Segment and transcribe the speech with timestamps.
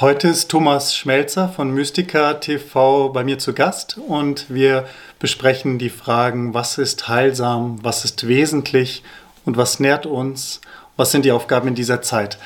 [0.00, 4.86] Heute ist Thomas Schmelzer von Mystica TV bei mir zu Gast und wir
[5.18, 9.02] besprechen die Fragen, was ist heilsam, was ist wesentlich
[9.44, 10.62] und was nährt uns,
[10.96, 12.38] was sind die Aufgaben in dieser Zeit.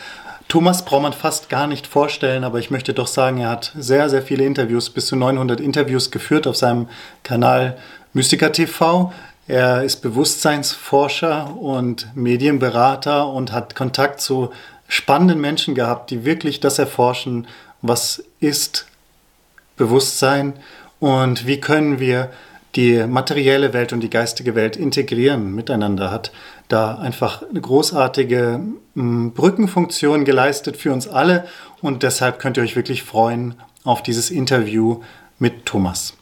[0.49, 4.11] Thomas braucht man fast gar nicht vorstellen, aber ich möchte doch sagen, er hat sehr,
[4.11, 6.89] sehr viele Interviews, bis zu 900 Interviews geführt auf seinem
[7.23, 7.79] Kanal
[8.13, 9.13] Mystica TV.
[9.47, 14.51] Er ist Bewusstseinsforscher und Medienberater und hat Kontakt zu
[14.89, 17.47] spannenden Menschen gehabt, die wirklich das erforschen,
[17.83, 18.87] was ist
[19.77, 20.55] Bewusstsein
[21.01, 22.31] und wie können wir
[22.77, 26.31] die materielle Welt und die geistige Welt integrieren miteinander, hat
[26.69, 28.61] da einfach eine großartige
[28.95, 31.49] hm, Brückenfunktion geleistet für uns alle
[31.81, 35.03] und deshalb könnt ihr euch wirklich freuen auf dieses Interview
[35.39, 36.17] mit Thomas.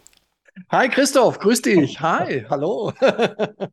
[0.71, 2.01] Hi Christoph, grüß dich.
[2.01, 2.93] Hi, hallo.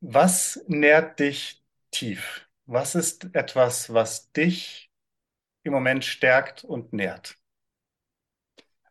[0.00, 2.46] Was nährt dich tief?
[2.66, 4.90] Was ist etwas, was dich
[5.64, 7.36] im Moment stärkt und nährt?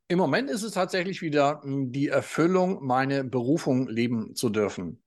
[0.07, 5.01] Im Moment ist es tatsächlich wieder hm, die Erfüllung, meine Berufung leben zu dürfen.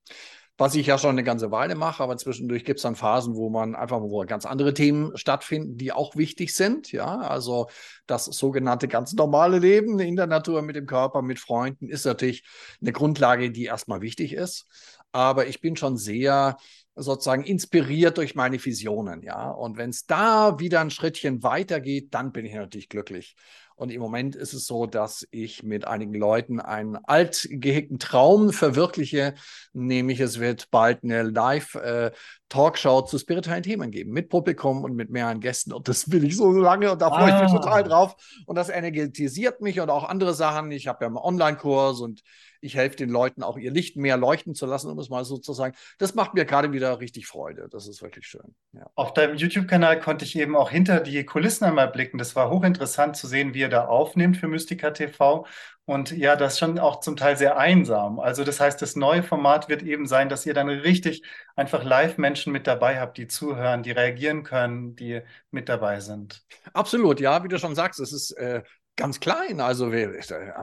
[0.57, 3.49] Was ich ja schon eine ganze Weile mache, aber zwischendurch gibt es dann Phasen, wo
[3.49, 6.91] man einfach, wo ganz andere Themen stattfinden, die auch wichtig sind.
[6.91, 7.67] Ja, also
[8.07, 12.43] das sogenannte ganz normale Leben in der Natur mit dem Körper, mit Freunden ist natürlich
[12.81, 14.65] eine Grundlage, die erstmal wichtig ist.
[15.11, 16.57] Aber ich bin schon sehr
[16.95, 19.49] sozusagen inspiriert durch meine Visionen, ja.
[19.49, 23.35] Und wenn es da wieder ein Schrittchen weitergeht, dann bin ich natürlich glücklich.
[23.77, 29.33] Und im Moment ist es so, dass ich mit einigen Leuten einen altgehegten Traum verwirkliche,
[29.73, 35.41] nämlich es wird bald eine Live-Talkshow zu spirituellen Themen geben, mit Publikum und mit mehreren
[35.41, 35.73] Gästen.
[35.73, 37.35] Und das will ich so lange und da freue ah.
[37.35, 37.61] ich mich ah.
[37.61, 38.15] total drauf.
[38.45, 40.71] Und das energetisiert mich und auch andere Sachen.
[40.71, 42.21] Ich habe ja einen Online-Kurs und
[42.65, 45.37] ich helfe den Leuten auch ihr Licht mehr leuchten zu lassen, um es mal so
[45.37, 45.75] zu sagen.
[45.99, 47.67] Das macht mir gerade wieder richtig Freude.
[47.69, 48.55] Das ist wirklich schön.
[48.73, 48.87] Ja.
[48.95, 52.17] Auf deinem YouTube-Kanal konnte ich eben auch hinter die Kulissen einmal blicken.
[52.17, 55.45] Das war hochinteressant zu sehen, wie ihr da aufnimmt für Mystica TV.
[55.85, 58.19] Und ja, das ist schon auch zum Teil sehr einsam.
[58.19, 61.23] Also das heißt, das neue Format wird eben sein, dass ihr dann richtig
[61.55, 65.21] einfach Live-Menschen mit dabei habt, die zuhören, die reagieren können, die
[65.51, 66.43] mit dabei sind.
[66.73, 68.63] Absolut, ja, wie du schon sagst, es ist äh,
[68.95, 69.59] Ganz klein.
[69.59, 69.91] Also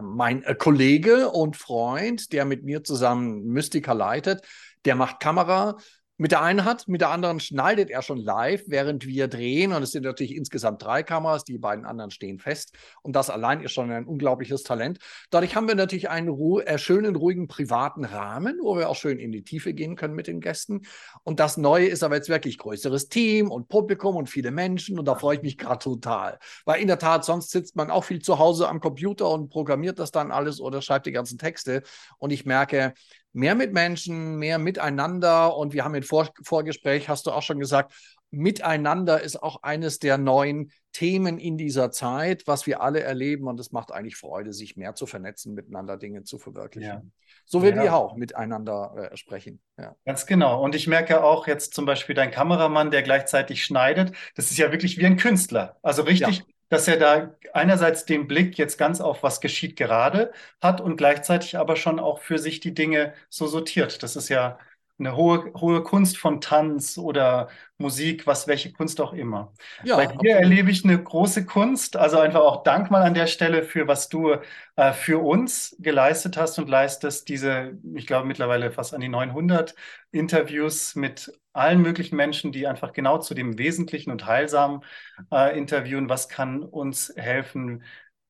[0.01, 4.43] mein äh, Kollege und Freund, der mit mir zusammen Mystica leitet,
[4.85, 5.77] der macht Kamera,
[6.23, 9.73] mit der einen Hand, mit der anderen schneidet er schon live, während wir drehen.
[9.73, 12.77] Und es sind natürlich insgesamt drei Kameras, die beiden anderen stehen fest.
[13.03, 15.01] Und das allein ist schon ein unglaubliches Talent.
[15.31, 19.19] Dadurch haben wir natürlich einen ru äh, schönen, ruhigen, privaten Rahmen, wo wir auch schön
[19.19, 20.83] in die Tiefe gehen können mit den Gästen.
[21.25, 25.01] Und das Neue ist aber jetzt wirklich größeres Team und Publikum und viele Menschen.
[25.01, 26.39] Und da freue ich mich gerade total.
[26.65, 29.99] Weil in der Tat, sonst sitzt man auch viel zu Hause am Computer und programmiert
[29.99, 31.83] das dann alles oder schreibt die ganzen Texte.
[32.19, 32.95] Und ich merke,
[33.33, 35.57] mehr mit Menschen, mehr miteinander.
[35.57, 37.93] Und wir haben im Vor Vorgespräch, hast du auch schon gesagt,
[38.35, 43.47] Miteinander ist auch eines der neuen Themen in dieser Zeit, was wir alle erleben.
[43.47, 46.89] Und es macht eigentlich Freude, sich mehr zu vernetzen, miteinander Dinge zu verwirklichen.
[46.89, 47.03] Ja.
[47.45, 47.83] So wie ja.
[47.83, 49.61] wir auch miteinander äh, sprechen.
[49.77, 49.95] Ja.
[50.07, 50.65] Ganz genau.
[50.65, 54.73] Und ich merke auch jetzt zum Beispiel dein Kameramann, der gleichzeitig schneidet, das ist ja
[54.73, 55.77] wirklich wie ein Künstler.
[55.83, 60.81] Also richtig dass er da einerseits den Blick jetzt ganz auf was geschieht gerade hat
[60.81, 64.03] und gleichzeitig aber schon auch für sich die Dinge so sortiert.
[64.03, 64.59] Das ist ja
[64.99, 69.53] eine hohe, hohe Kunst von Tanz oder Musik, was welche Kunst auch immer.
[69.83, 70.39] Ja, Bei dir absolut.
[70.39, 74.09] erlebe ich eine große Kunst, also einfach auch Dank mal an der Stelle für was
[74.09, 74.37] du
[74.77, 77.29] äh, für uns geleistet hast und leistest.
[77.29, 79.75] Diese, ich glaube mittlerweile fast an die 900
[80.13, 84.83] Interviews mit allen möglichen Menschen, die einfach genau zu dem Wesentlichen und Heilsamen
[85.31, 86.09] äh, interviewen.
[86.09, 87.85] Was kann uns helfen,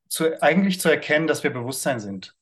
[0.08, 2.36] zu, eigentlich zu erkennen, dass wir Bewusstsein sind?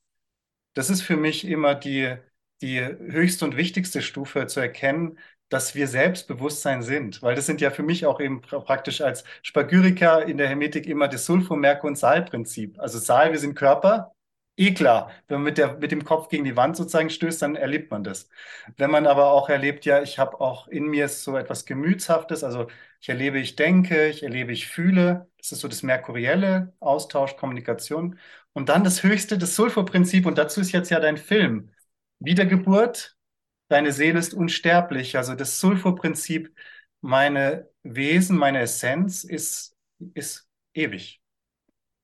[0.75, 2.17] Das ist für mich immer die
[2.63, 5.19] die höchste und wichtigste Stufe zu erkennen,
[5.49, 7.23] dass wir Selbstbewusstsein sind.
[7.23, 11.09] Weil das sind ja für mich auch eben praktisch als Spagyriker in der Hermetik immer
[11.09, 12.79] das Sulfur, Merkur und Saal-Prinzip.
[12.79, 14.15] Also Saal, wir sind Körper,
[14.61, 15.11] eh klar.
[15.29, 18.05] Wenn man mit, der, mit dem Kopf gegen die Wand sozusagen stößt, dann erlebt man
[18.05, 18.29] das.
[18.77, 22.69] Wenn man aber auch erlebt, ja, ich habe auch in mir so etwas Gemütshaftes, also
[23.01, 28.19] ich erlebe, ich denke, ich erlebe, ich fühle, das ist so das merkurielle Austausch, Kommunikation.
[28.53, 31.71] Und dann das höchste, das Sulfur-Prinzip, und dazu ist jetzt ja dein Film.
[32.19, 33.17] Wiedergeburt,
[33.69, 35.17] deine Seele ist unsterblich.
[35.17, 36.55] Also das Sulfurprinzip,
[37.01, 39.77] meine Wesen, meine Essenz ist,
[40.15, 41.23] ist ewig.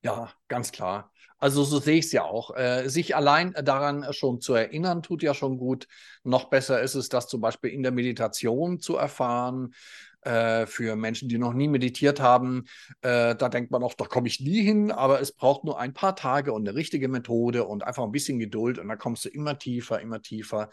[0.02, 1.12] Ja, ganz klar.
[1.38, 2.56] Also so sehe ich es ja auch.
[2.56, 5.86] Äh, sich allein daran schon zu erinnern, tut ja schon gut.
[6.24, 9.74] Noch besser ist es, das zum Beispiel in der Meditation zu erfahren.
[10.22, 12.64] Äh, für Menschen, die noch nie meditiert haben,
[13.02, 15.94] äh, da denkt man auch, da komme ich nie hin, aber es braucht nur ein
[15.94, 19.28] paar Tage und eine richtige Methode und einfach ein bisschen Geduld und dann kommst du
[19.28, 20.70] immer tiefer, immer tiefer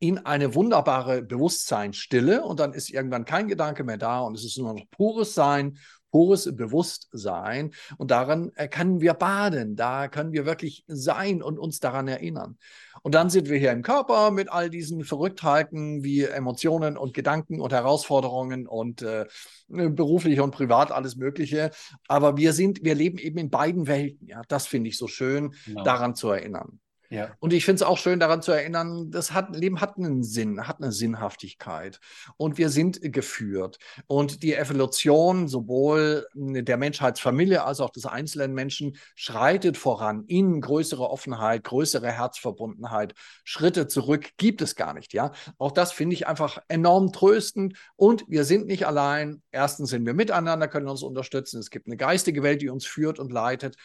[0.00, 4.58] in eine wunderbare Bewusstseinsstille und dann ist irgendwann kein Gedanke mehr da und es ist
[4.58, 5.78] nur noch pures Sein,
[6.16, 11.78] pures Bewusstsein und daran äh, können wir baden, da können wir wirklich sein und uns
[11.78, 12.56] daran erinnern.
[13.02, 17.60] Und dann sind wir hier im Körper mit all diesen Verrücktheiten wie Emotionen und Gedanken
[17.60, 19.26] und Herausforderungen und äh,
[19.68, 21.70] beruflich und privat alles Mögliche.
[22.08, 24.26] Aber wir sind, wir leben eben in beiden Welten.
[24.26, 25.84] Ja, das finde ich so schön, genau.
[25.84, 26.80] daran zu erinnern.
[27.10, 27.34] Ja.
[27.40, 30.66] Und ich finde es auch schön daran zu erinnern, das hat, Leben hat einen Sinn,
[30.66, 32.00] hat eine Sinnhaftigkeit.
[32.36, 33.78] Und wir sind geführt.
[34.06, 41.08] Und die Evolution sowohl der Menschheitsfamilie als auch des einzelnen Menschen schreitet voran in größere
[41.08, 43.14] Offenheit, größere Herzverbundenheit.
[43.44, 45.12] Schritte zurück gibt es gar nicht.
[45.12, 47.74] Ja, auch das finde ich einfach enorm tröstend.
[47.96, 49.42] Und wir sind nicht allein.
[49.50, 51.60] Erstens sind wir miteinander, können uns unterstützen.
[51.60, 53.76] Es gibt eine geistige Welt, die uns führt und leitet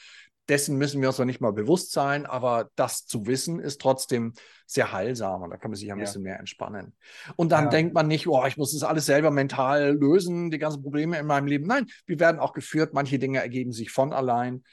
[0.49, 4.33] dessen müssen wir uns noch nicht mal bewusst sein, aber das zu wissen ist trotzdem
[4.65, 6.03] sehr heilsam und da kann man sich ein ja.
[6.03, 6.93] bisschen mehr entspannen.
[7.35, 7.69] Und dann ja.
[7.69, 11.25] denkt man nicht, oh, ich muss das alles selber mental lösen, die ganzen Probleme in
[11.25, 11.67] meinem Leben.
[11.67, 14.63] Nein, wir werden auch geführt, manche Dinge ergeben sich von allein.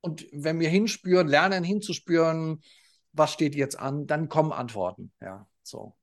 [0.00, 2.60] Und wenn wir hinspüren, lernen hinzuspüren,
[3.12, 5.12] was steht jetzt an, dann kommen Antworten.
[5.20, 5.94] Ja, so.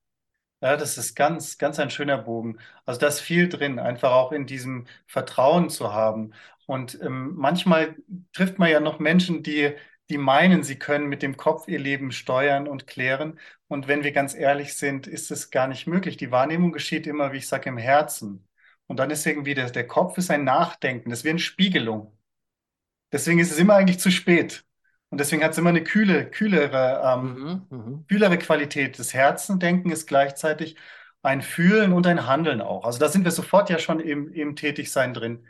[0.62, 2.60] Ja, das ist ganz, ganz ein schöner Bogen.
[2.86, 6.34] Also da ist viel drin, einfach auch in diesem Vertrauen zu haben.
[6.66, 7.96] Und ähm, manchmal
[8.34, 9.74] trifft man ja noch Menschen, die,
[10.10, 13.40] die meinen, sie können mit dem Kopf ihr Leben steuern und klären.
[13.70, 16.18] Und wenn wir ganz ehrlich sind, ist es gar nicht möglich.
[16.18, 18.46] Die Wahrnehmung geschieht immer, wie ich sage, im Herzen.
[18.88, 22.18] Und dann ist irgendwie der, der Kopf ist ein Nachdenken, das wie eine Spiegelung.
[23.14, 24.66] Deswegen ist es immer eigentlich zu spät.
[25.10, 29.00] Und deswegen hat es immer eine kühle, kühlere, ähm, mhm, mhm, kühlere Qualität.
[29.00, 30.76] Das Herzendenken ist gleichzeitig
[31.24, 32.86] ein Fühlen und ein Handeln auch.
[32.86, 35.46] Also da sind wir sofort ja schon im, im Tätigsein drin.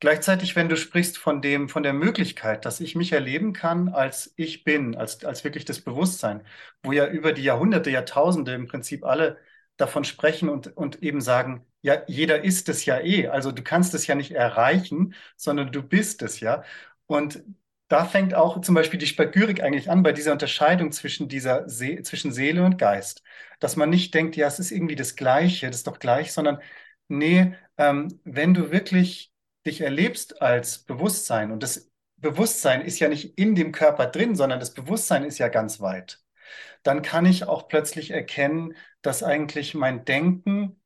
[0.00, 4.32] Gleichzeitig, wenn du sprichst von dem, von der Möglichkeit, dass ich mich erleben kann, als
[4.36, 6.42] ich bin, als, als wirklich das Bewusstsein,
[6.82, 9.38] wo ja über die Jahrhunderte, Jahrtausende im Prinzip alle
[9.76, 13.28] davon sprechen und, und eben sagen, ja, jeder ist es ja eh.
[13.28, 16.64] Also du kannst es ja nicht erreichen, sondern du bist es ja.
[17.06, 17.42] Und
[17.90, 22.02] da fängt auch zum Beispiel die Spagyrik eigentlich an, bei dieser Unterscheidung zwischen dieser See
[22.02, 23.22] zwischen Seele und Geist.
[23.60, 26.60] Dass man nicht denkt, ja, es ist irgendwie das Gleiche, das ist doch gleich, sondern
[27.08, 29.32] nee, ähm, wenn du wirklich
[29.66, 34.60] dich erlebst als Bewusstsein und das Bewusstsein ist ja nicht in dem Körper drin, sondern
[34.60, 36.20] das Bewusstsein ist ja ganz weit,
[36.82, 40.80] dann kann ich auch plötzlich erkennen, dass eigentlich mein Denken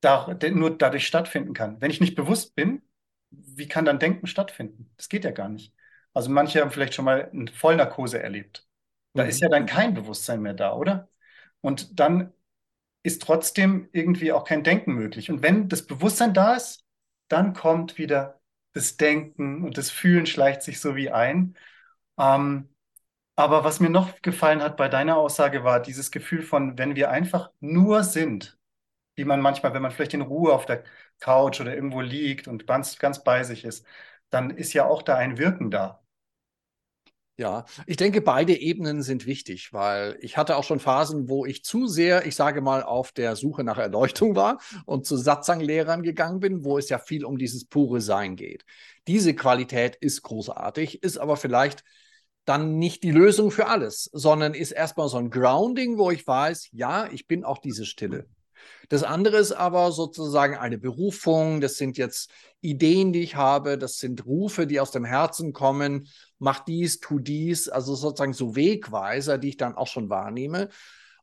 [0.00, 1.80] da, nur dadurch stattfinden kann.
[1.80, 2.82] Wenn ich nicht bewusst bin,
[3.30, 4.90] wie kann dann Denken stattfinden?
[4.96, 5.74] Das geht ja gar nicht.
[6.18, 8.66] Also manche haben vielleicht schon mal eine Vollnarkose erlebt.
[9.14, 9.28] Da mhm.
[9.28, 11.08] ist ja dann kein Bewusstsein mehr da, oder?
[11.60, 12.32] Und dann
[13.04, 15.30] ist trotzdem irgendwie auch kein Denken möglich.
[15.30, 16.84] Und wenn das Bewusstsein da ist,
[17.28, 18.40] dann kommt wieder
[18.72, 21.56] das Denken und das Fühlen schleicht sich so wie ein.
[22.18, 22.68] Ähm,
[23.36, 27.10] aber was mir noch gefallen hat bei deiner Aussage war dieses Gefühl von, wenn wir
[27.12, 28.58] einfach nur sind,
[29.16, 30.82] wie man manchmal, wenn man vielleicht in Ruhe auf der
[31.20, 33.86] Couch oder irgendwo liegt und ganz, ganz bei sich ist,
[34.30, 36.02] dann ist ja auch da ein Wirken da.
[37.40, 41.62] Ja, ich denke, beide Ebenen sind wichtig, weil ich hatte auch schon Phasen, wo ich
[41.62, 46.40] zu sehr, ich sage mal, auf der Suche nach Erleuchtung war und zu Satzanglehrern gegangen
[46.40, 48.64] bin, wo es ja viel um dieses pure Sein geht.
[49.06, 51.84] Diese Qualität ist großartig, ist aber vielleicht
[52.44, 56.70] dann nicht die Lösung für alles, sondern ist erstmal so ein Grounding, wo ich weiß,
[56.72, 58.26] ja, ich bin auch diese Stille.
[58.88, 62.30] Das andere ist aber sozusagen eine Berufung, das sind jetzt
[62.60, 67.18] Ideen, die ich habe, das sind Rufe, die aus dem Herzen kommen, mach dies, tu
[67.18, 70.68] dies, also sozusagen so Wegweiser, die ich dann auch schon wahrnehme.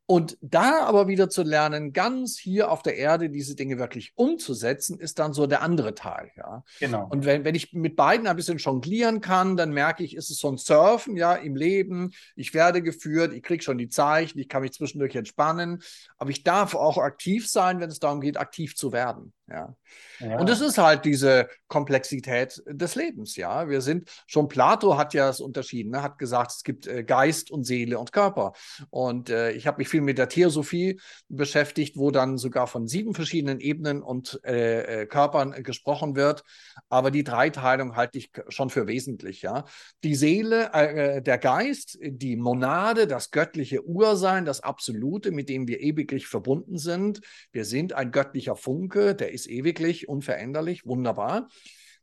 [0.08, 5.00] Und da aber wieder zu lernen, ganz hier auf der Erde diese Dinge wirklich umzusetzen,
[5.00, 6.64] ist dann so der andere Teil, ja.
[6.80, 7.08] Genau.
[7.10, 10.38] Und wenn, wenn ich mit beiden ein bisschen jonglieren kann, dann merke ich, ist es
[10.38, 12.12] so ein Surfen, ja, im Leben.
[12.36, 15.82] Ich werde geführt, ich kriege schon die Zeichen, ich kann mich zwischendurch entspannen,
[16.20, 19.76] aber ich darf auch aktiv sein, wenn es darum geht, aktiv zu werden, ja.
[20.20, 20.40] ja.
[20.40, 23.70] Und es ist halt diese Komplexität des Lebens, ja.
[23.70, 26.02] Wir sind, schon Plato hat ja es unterschieden, ne?
[26.02, 28.54] hat gesagt, es gibt äh, Geist und Seele und Körper.
[28.90, 33.14] Und äh, ich habe mich viel mit der Theosophie beschäftigt, wo dann sogar von sieben
[33.14, 36.44] verschiedenen Ebenen und äh, äh, Körpern gesprochen wird.
[36.90, 39.44] Aber die Dreiteilung halte ich schon für wesentlich.
[39.44, 39.66] Ja?
[40.04, 45.82] Die Seele, äh, der Geist, die Monade, das göttliche Ursein, das Absolute, mit dem wir
[45.82, 47.22] ewiglich verbunden sind.
[47.52, 51.48] Wir sind ein göttlicher Funke, der ist ewiglich, unveränderlich, wunderbar.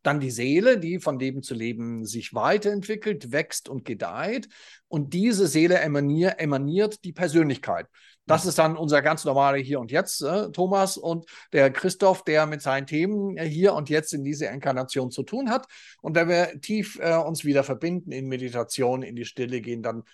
[0.03, 4.49] Dann die Seele, die von Leben zu Leben sich weiterentwickelt, wächst und gedeiht.
[4.89, 7.87] Und diese Seele emanier, emaniert die Persönlichkeit.
[8.27, 12.47] Das ist dann unser ganz normaler Hier und Jetzt, äh, Thomas und der Christoph, der
[12.47, 15.67] mit seinen Themen äh, hier und jetzt in dieser Inkarnation zu tun hat.
[16.03, 20.05] Und wenn wir tief äh, uns wieder verbinden in Meditation, in die Stille gehen, dann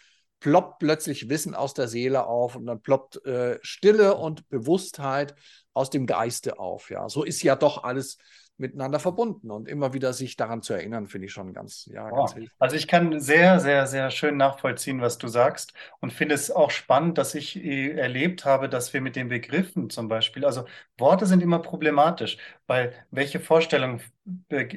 [0.41, 5.35] ploppt plötzlich Wissen aus der Seele auf und dann ploppt äh, Stille und Bewusstheit
[5.73, 6.91] aus dem Geiste auf.
[6.91, 8.19] Ja, so ist ja doch alles
[8.59, 12.17] miteinander verbunden und immer wieder sich daran zu erinnern, finde ich schon ganz, ja, oh.
[12.17, 12.57] ganz hilfreich.
[12.59, 16.71] Also ich kann sehr, sehr, sehr schön nachvollziehen, was du sagst und finde es auch
[16.71, 20.65] spannend, dass ich äh, erlebt habe, dass wir mit den Begriffen zum Beispiel, also
[20.99, 24.01] Worte sind immer problematisch, weil welche Vorstellung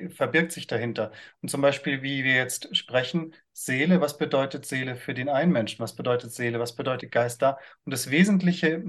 [0.09, 1.11] verbirgt sich dahinter?
[1.41, 5.79] Und zum Beispiel, wie wir jetzt sprechen, Seele, was bedeutet Seele für den einen Menschen?
[5.79, 6.59] Was bedeutet Seele?
[6.59, 7.57] Was bedeutet Geist da?
[7.83, 8.81] Und das Wesentliche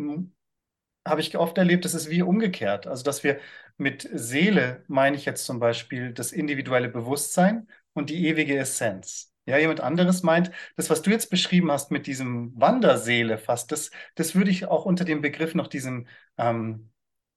[1.06, 2.86] habe ich oft erlebt, das ist wie umgekehrt.
[2.86, 3.38] Also, dass wir
[3.82, 9.32] mit Seele meine ich jetzt zum Beispiel das individuelle Bewusstsein und die ewige Essenz.
[9.44, 13.90] Ja, jemand anderes meint, das, was du jetzt beschrieben hast mit diesem Wanderseele fast, das,
[14.14, 16.06] das würde ich auch unter dem Begriff noch diesem
[16.38, 16.91] ähm,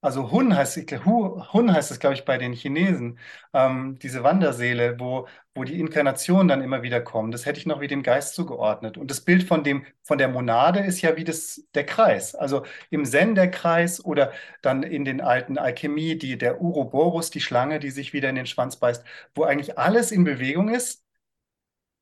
[0.06, 3.18] also Hun heißt, Hun heißt es, glaube ich, bei den Chinesen,
[3.52, 7.32] ähm, diese Wanderseele, wo, wo die Inkarnationen dann immer wieder kommen.
[7.32, 8.98] Das hätte ich noch wie dem Geist zugeordnet.
[8.98, 12.34] Und das Bild von dem, von der Monade ist ja wie das, der Kreis.
[12.36, 14.32] Also im Zen der Kreis oder
[14.62, 18.46] dann in den alten Alchemie, die, der Uroboros, die Schlange, die sich wieder in den
[18.46, 21.02] Schwanz beißt, wo eigentlich alles in Bewegung ist.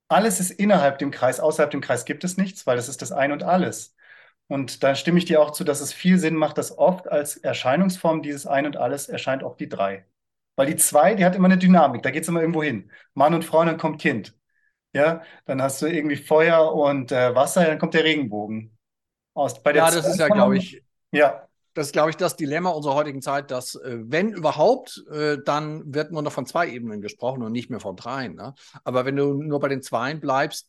[0.09, 3.13] Alles ist innerhalb dem Kreis, außerhalb dem Kreis gibt es nichts, weil das ist das
[3.13, 3.94] Ein und Alles.
[4.49, 7.37] Und da stimme ich dir auch zu, dass es viel Sinn macht, dass oft als
[7.37, 10.07] Erscheinungsform dieses Ein und Alles erscheint auch die Drei.
[10.57, 12.91] Weil die Zwei, die hat immer eine Dynamik, da geht es immer irgendwo hin.
[13.15, 14.37] Mann und Frau, dann kommt Kind.
[14.93, 18.77] Ja, dann hast du irgendwie Feuer und äh, Wasser, dann kommt der Regenbogen.
[19.33, 21.49] Aus, bei der ja, das ist ja, glaube ich, ja.
[21.75, 25.93] Das ist, glaube ich, das Dilemma unserer heutigen Zeit, dass, äh, wenn überhaupt, äh, dann
[25.93, 28.37] wird nur noch von zwei Ebenen gesprochen und nicht mehr von dreien.
[28.37, 28.55] Ne?
[28.85, 30.69] Aber wenn du nur bei den Zweien bleibst,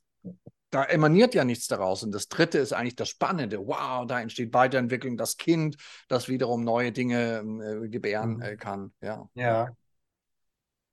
[0.76, 2.04] da emaniert ja nichts daraus.
[2.04, 3.60] Und das Dritte ist eigentlich das Spannende.
[3.60, 5.78] Wow, da entsteht Weiterentwicklung, das Kind,
[6.10, 7.46] das wiederum neue Dinge
[7.86, 8.42] äh, gebären mhm.
[8.42, 8.92] äh, kann.
[9.02, 9.30] Ja.
[9.36, 9.70] Ja.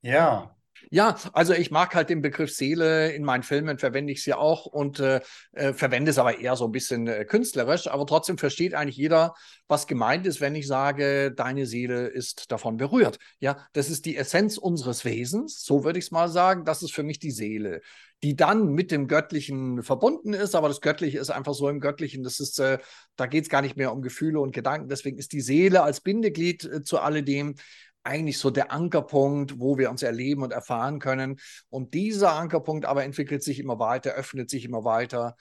[0.02, 0.54] Ja.
[0.90, 3.12] Ja, also ich mag halt den Begriff Seele.
[3.12, 5.20] In meinen Filmen verwende ich es ja auch und äh,
[5.52, 7.88] äh, verwende es aber eher so ein bisschen äh, künstlerisch.
[7.88, 9.34] Aber trotzdem versteht eigentlich jeder,
[9.66, 13.18] was gemeint ist, wenn ich sage, deine Seele ist davon berührt.
[13.38, 15.62] Ja, das ist die Essenz unseres Wesens.
[15.62, 16.64] So würde ich es mal sagen.
[16.64, 17.80] Das ist für mich die Seele
[18.22, 22.22] die dann mit dem Göttlichen verbunden ist, aber das Göttliche ist einfach so im Göttlichen,
[22.22, 22.78] das ist, äh,
[23.16, 24.88] da geht es gar nicht mehr um Gefühle und Gedanken.
[24.88, 27.56] Deswegen ist die Seele als Bindeglied äh, zu alledem
[28.04, 31.38] eigentlich so der Ankerpunkt, wo wir uns erleben und erfahren können.
[31.68, 35.36] Und dieser Ankerpunkt aber entwickelt sich immer weiter, öffnet sich immer weiter.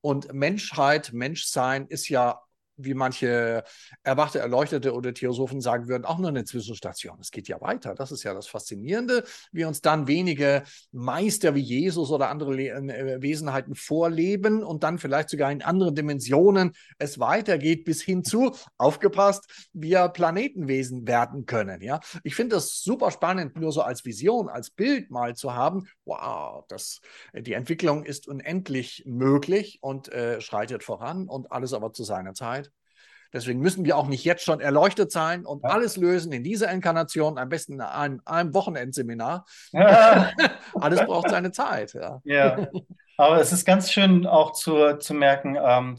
[0.00, 2.40] Und Menschheit, Menschsein ist ja
[2.78, 3.64] wie manche
[4.02, 7.18] erwachte, erleuchtete oder Theosophen sagen würden, auch nur eine Zwischenstation.
[7.20, 7.94] Es geht ja weiter.
[7.94, 9.24] Das ist ja das Faszinierende.
[9.52, 15.30] wie uns dann wenige Meister wie Jesus oder andere äh, Wesenheiten vorleben und dann vielleicht
[15.30, 21.82] sogar in anderen Dimensionen es weitergeht bis hin zu, aufgepasst, wir Planetenwesen werden können.
[21.82, 25.88] Ja, ich finde das super spannend, nur so als Vision, als Bild mal zu haben.
[26.04, 27.00] Wow, das,
[27.34, 32.67] die Entwicklung ist unendlich möglich und äh, schreitet voran und alles aber zu seiner Zeit.
[33.32, 35.70] Deswegen müssen wir auch nicht jetzt schon erleuchtet sein und ja.
[35.70, 39.44] alles lösen in dieser Inkarnation, am besten in einem, einem Wochenendseminar.
[39.72, 40.32] Ja.
[40.74, 41.92] alles braucht seine Zeit.
[41.94, 42.20] Ja.
[42.24, 42.68] ja,
[43.16, 45.96] aber es ist ganz schön auch zu, zu merken, ähm,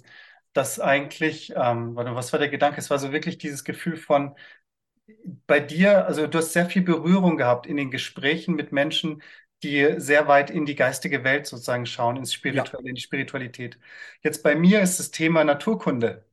[0.54, 2.80] dass eigentlich, ähm, was war der Gedanke?
[2.80, 4.36] Es war so wirklich dieses Gefühl von,
[5.48, 9.22] bei dir, also du hast sehr viel Berührung gehabt in den Gesprächen mit Menschen,
[9.64, 12.90] die sehr weit in die geistige Welt sozusagen schauen, ins Spirituelle, ja.
[12.90, 13.78] in die Spiritualität.
[14.24, 16.26] Jetzt bei mir ist das Thema Naturkunde.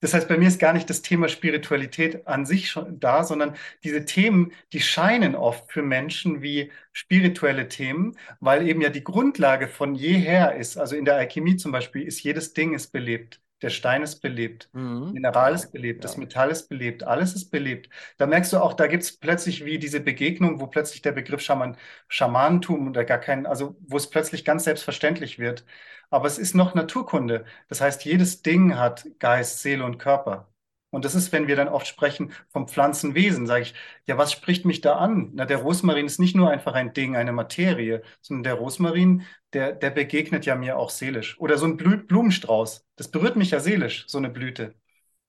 [0.00, 3.56] Das heißt, bei mir ist gar nicht das Thema Spiritualität an sich schon da, sondern
[3.84, 9.68] diese Themen, die scheinen oft für Menschen wie spirituelle Themen, weil eben ja die Grundlage
[9.68, 10.78] von jeher ist.
[10.78, 13.40] Also in der Alchemie zum Beispiel ist jedes Ding ist belebt.
[13.62, 15.12] Der Stein ist belebt, mhm.
[15.12, 16.02] Mineral ist belebt, ja.
[16.02, 17.90] das Metall ist belebt, alles ist belebt.
[18.18, 21.40] Da merkst du auch, da gibt es plötzlich wie diese Begegnung, wo plötzlich der Begriff
[21.42, 21.76] Schaman,
[22.08, 25.64] Schamanentum oder gar kein, also wo es plötzlich ganz selbstverständlich wird.
[26.10, 27.44] Aber es ist noch Naturkunde.
[27.68, 30.49] Das heißt, jedes Ding hat Geist, Seele und Körper.
[30.90, 33.74] Und das ist, wenn wir dann oft sprechen vom Pflanzenwesen, sage ich,
[34.06, 35.30] ja, was spricht mich da an?
[35.34, 39.72] Na, der Rosmarin ist nicht nur einfach ein Ding, eine Materie, sondern der Rosmarin, der,
[39.72, 41.38] der begegnet ja mir auch seelisch.
[41.40, 44.74] Oder so ein Blumenstrauß, das berührt mich ja seelisch, so eine Blüte.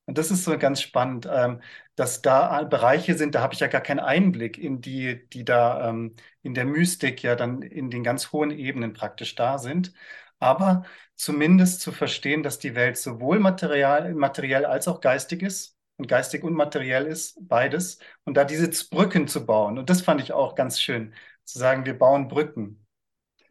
[0.05, 1.61] Und das ist so ganz spannend, ähm,
[1.95, 5.89] dass da Bereiche sind, da habe ich ja gar keinen Einblick in die, die da
[5.89, 9.93] ähm, in der Mystik ja dann in den ganz hohen Ebenen praktisch da sind
[10.41, 10.83] aber
[11.15, 16.43] zumindest zu verstehen, dass die Welt sowohl material, materiell als auch geistig ist und geistig
[16.43, 17.99] und materiell ist, beides.
[18.25, 19.77] Und da diese Brücken zu bauen.
[19.77, 21.13] Und das fand ich auch ganz schön,
[21.45, 22.85] zu sagen, wir bauen Brücken.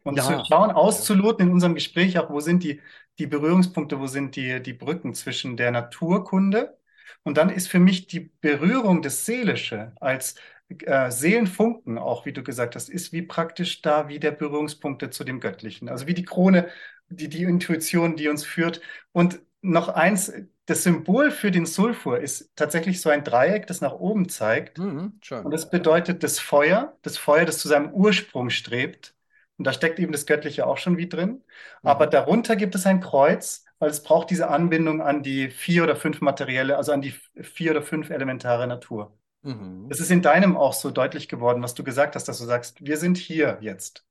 [0.03, 0.23] Und ja.
[0.23, 2.81] zu schauen, auszuloten in unserem Gespräch auch, wo sind die,
[3.19, 6.77] die Berührungspunkte, wo sind die, die Brücken zwischen der Naturkunde.
[7.23, 10.35] Und dann ist für mich die Berührung des Seelische als
[10.79, 15.23] äh, Seelenfunken, auch wie du gesagt hast, ist wie praktisch da wie der Berührungspunkte zu
[15.23, 15.89] dem Göttlichen.
[15.89, 16.69] Also wie die Krone,
[17.09, 18.81] die, die Intuition, die uns führt.
[19.11, 20.31] Und noch eins,
[20.65, 24.77] das Symbol für den Sulfur ist tatsächlich so ein Dreieck, das nach oben zeigt.
[24.77, 29.15] Mhm, und das bedeutet das Feuer, das Feuer, das zu seinem Ursprung strebt.
[29.57, 31.29] Und da steckt eben das Göttliche auch schon wie drin.
[31.29, 31.41] Mhm.
[31.83, 35.95] Aber darunter gibt es ein Kreuz, weil es braucht diese Anbindung an die vier oder
[35.95, 39.17] fünf materielle, also an die vier oder fünf elementare Natur.
[39.43, 39.87] Mhm.
[39.89, 42.85] Es ist in deinem auch so deutlich geworden, was du gesagt hast, dass du sagst,
[42.85, 44.05] wir sind hier jetzt.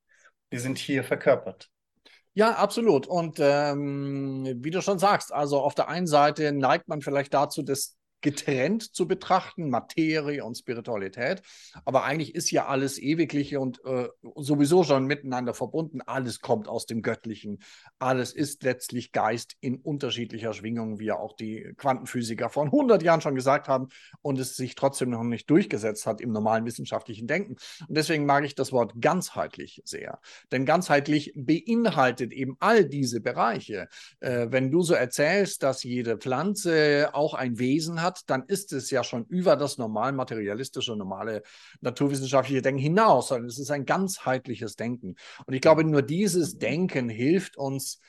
[0.50, 1.70] Wir sind hier verkörpert.
[2.32, 3.06] Ja, absolut.
[3.06, 7.62] Und ähm, wie du schon sagst, also auf der einen Seite neigt man vielleicht dazu,
[7.62, 11.42] das getrennt zu betrachten, Materie und Spiritualität.
[11.84, 16.00] Aber eigentlich ist ja alles Ewigliche und äh, sowieso schon miteinander verbunden.
[16.02, 17.58] Alles kommt aus dem Göttlichen.
[17.98, 23.20] Alles ist letztlich Geist in unterschiedlicher Schwingung, wie ja auch die Quantenphysiker vor 100 Jahren
[23.20, 23.88] schon gesagt haben
[24.22, 27.56] und es sich trotzdem noch nicht durchgesetzt hat im normalen wissenschaftlichen Denken.
[27.88, 30.20] Und deswegen mag ich das Wort ganzheitlich sehr.
[30.52, 33.88] Denn ganzheitlich beinhaltet eben all diese Bereiche.
[34.20, 38.72] Äh, wenn du so erzählst, dass jede Pflanze auch ein Wesen hat, hat, dann ist
[38.72, 41.42] es ja schon über das normal materialistische, normale
[41.80, 45.14] naturwissenschaftliche Denken hinaus, sondern es ist ein ganzheitliches Denken.
[45.46, 48.00] Und ich glaube, nur dieses Denken hilft uns,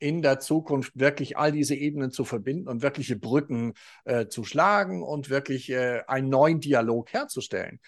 [0.00, 3.74] in der Zukunft wirklich all diese Ebenen zu verbinden und wirkliche Brücken
[4.04, 7.80] äh, zu schlagen und wirklich äh, einen neuen Dialog herzustellen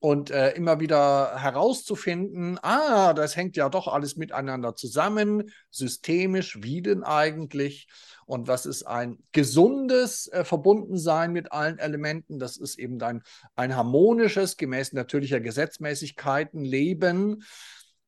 [0.00, 6.80] und äh, immer wieder herauszufinden, ah, das hängt ja doch alles miteinander zusammen, systemisch, wie
[6.80, 7.86] denn eigentlich?
[8.28, 12.38] Und was ist ein gesundes äh, Verbundensein mit allen Elementen?
[12.38, 13.22] Das ist eben ein,
[13.56, 17.42] ein harmonisches, gemäß natürlicher Gesetzmäßigkeiten Leben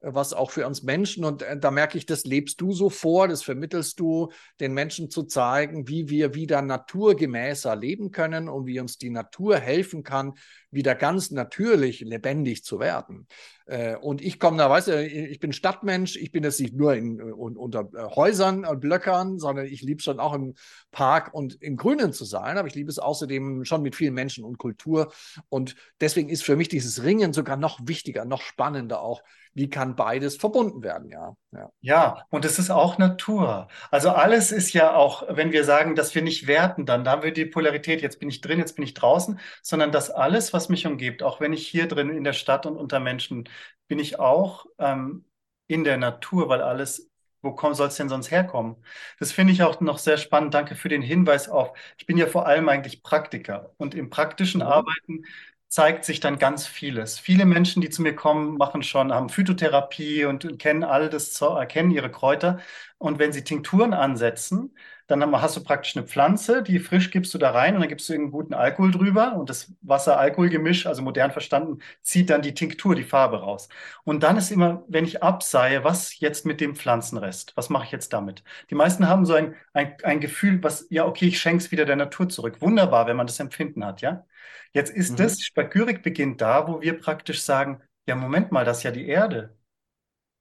[0.03, 3.29] was auch für uns Menschen, und äh, da merke ich, das lebst du so vor,
[3.29, 8.81] das vermittelst du, den Menschen zu zeigen, wie wir wieder naturgemäßer leben können und wie
[8.81, 10.35] uns die Natur helfen kann,
[10.71, 13.27] wieder ganz natürlich lebendig zu werden.
[13.67, 16.95] Äh, und ich komme da, weißt du, ich bin Stadtmensch, ich bin jetzt nicht nur
[16.95, 20.55] in, in, unter äh, Häusern und Blöckern, sondern ich liebe schon auch im
[20.91, 24.45] Park und im Grünen zu sein, aber ich liebe es außerdem schon mit vielen Menschen
[24.45, 25.13] und Kultur.
[25.49, 29.23] Und deswegen ist für mich dieses Ringen sogar noch wichtiger, noch spannender auch,
[29.55, 31.37] wie kann beides verbunden werden, ja.
[31.53, 33.67] Ja, ja und es ist auch Natur.
[33.91, 37.23] Also alles ist ja auch, wenn wir sagen, dass wir nicht werten, dann da haben
[37.23, 40.60] wir die Polarität, jetzt bin ich drin, jetzt bin ich draußen, sondern dass alles, was
[40.68, 43.49] mich umgibt, auch wenn ich hier drin in der Stadt und unter Menschen
[43.88, 45.25] bin ich auch ähm,
[45.66, 47.11] in der Natur, weil alles
[47.42, 48.77] wo soll es denn sonst herkommen?
[49.18, 50.55] Das finde ich auch noch sehr spannend.
[50.55, 51.73] Danke für den Hinweis auf.
[51.96, 54.66] Ich bin ja vor allem eigentlich Praktiker und im praktischen mhm.
[54.66, 55.25] Arbeiten
[55.68, 57.18] zeigt sich dann ganz vieles.
[57.18, 61.92] Viele Menschen, die zu mir kommen, machen schon, haben Phytotherapie und kennen all das, kennen
[61.92, 62.59] ihre Kräuter.
[62.99, 64.75] Und wenn sie Tinkturen ansetzen,
[65.11, 68.09] dann hast du praktisch eine Pflanze, die frisch gibst du da rein und dann gibst
[68.09, 72.94] du einen guten Alkohol drüber und das Wasser-Alkohol-Gemisch, also modern verstanden, zieht dann die Tinktur,
[72.94, 73.68] die Farbe raus.
[74.05, 77.57] Und dann ist immer, wenn ich abseihe, was jetzt mit dem Pflanzenrest?
[77.57, 78.44] Was mache ich jetzt damit?
[78.70, 81.85] Die meisten haben so ein, ein, ein Gefühl, was, ja, okay, ich schenke es wieder
[81.85, 82.61] der Natur zurück.
[82.61, 84.25] Wunderbar, wenn man das Empfinden hat, ja.
[84.73, 85.16] Jetzt ist mhm.
[85.16, 89.07] das, Spagyrik beginnt da, wo wir praktisch sagen, ja, Moment mal, das ist ja die
[89.09, 89.57] Erde.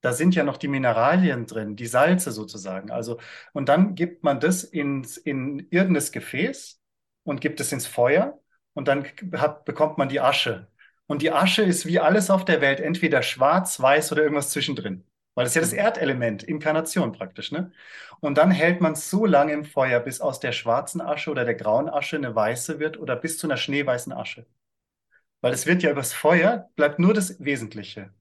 [0.02, 2.92] Da sind ja noch die Mineralien drin, die Salze sozusagen.
[2.92, 3.20] Also,
[3.54, 6.82] und dann gibt man das ins, in irgendeines Gefäß
[7.24, 8.40] und gibt es ins Feuer
[8.74, 10.68] und dann hat, bekommt man die Asche.
[11.08, 15.04] Und die Asche ist wie alles auf der Welt, entweder schwarz, weiß oder irgendwas zwischendrin.
[15.36, 15.80] Weil das ist ja das mhm.
[15.80, 17.52] Erdelement, Inkarnation praktisch.
[17.52, 17.72] Ne?
[18.20, 21.46] Und dann hält man es so lange im Feuer, bis aus der schwarzen Asche oder
[21.46, 24.46] der grauen Asche eine weiße wird oder bis zu einer schneeweißen Asche.
[25.42, 28.14] Weil es wird ja übers Feuer, bleibt nur das Wesentliche.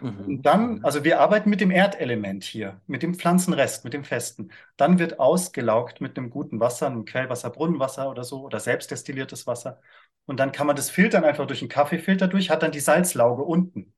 [0.00, 0.24] Mhm.
[0.26, 4.50] Und dann, also wir arbeiten mit dem Erdelement hier, mit dem Pflanzenrest, mit dem Festen.
[4.76, 9.80] Dann wird ausgelaugt mit einem guten Wasser, einem Quellwasser, Brunnenwasser oder so oder selbstdestilliertes Wasser.
[10.26, 13.42] Und dann kann man das filtern einfach durch einen Kaffeefilter durch, hat dann die Salzlauge
[13.42, 13.94] unten.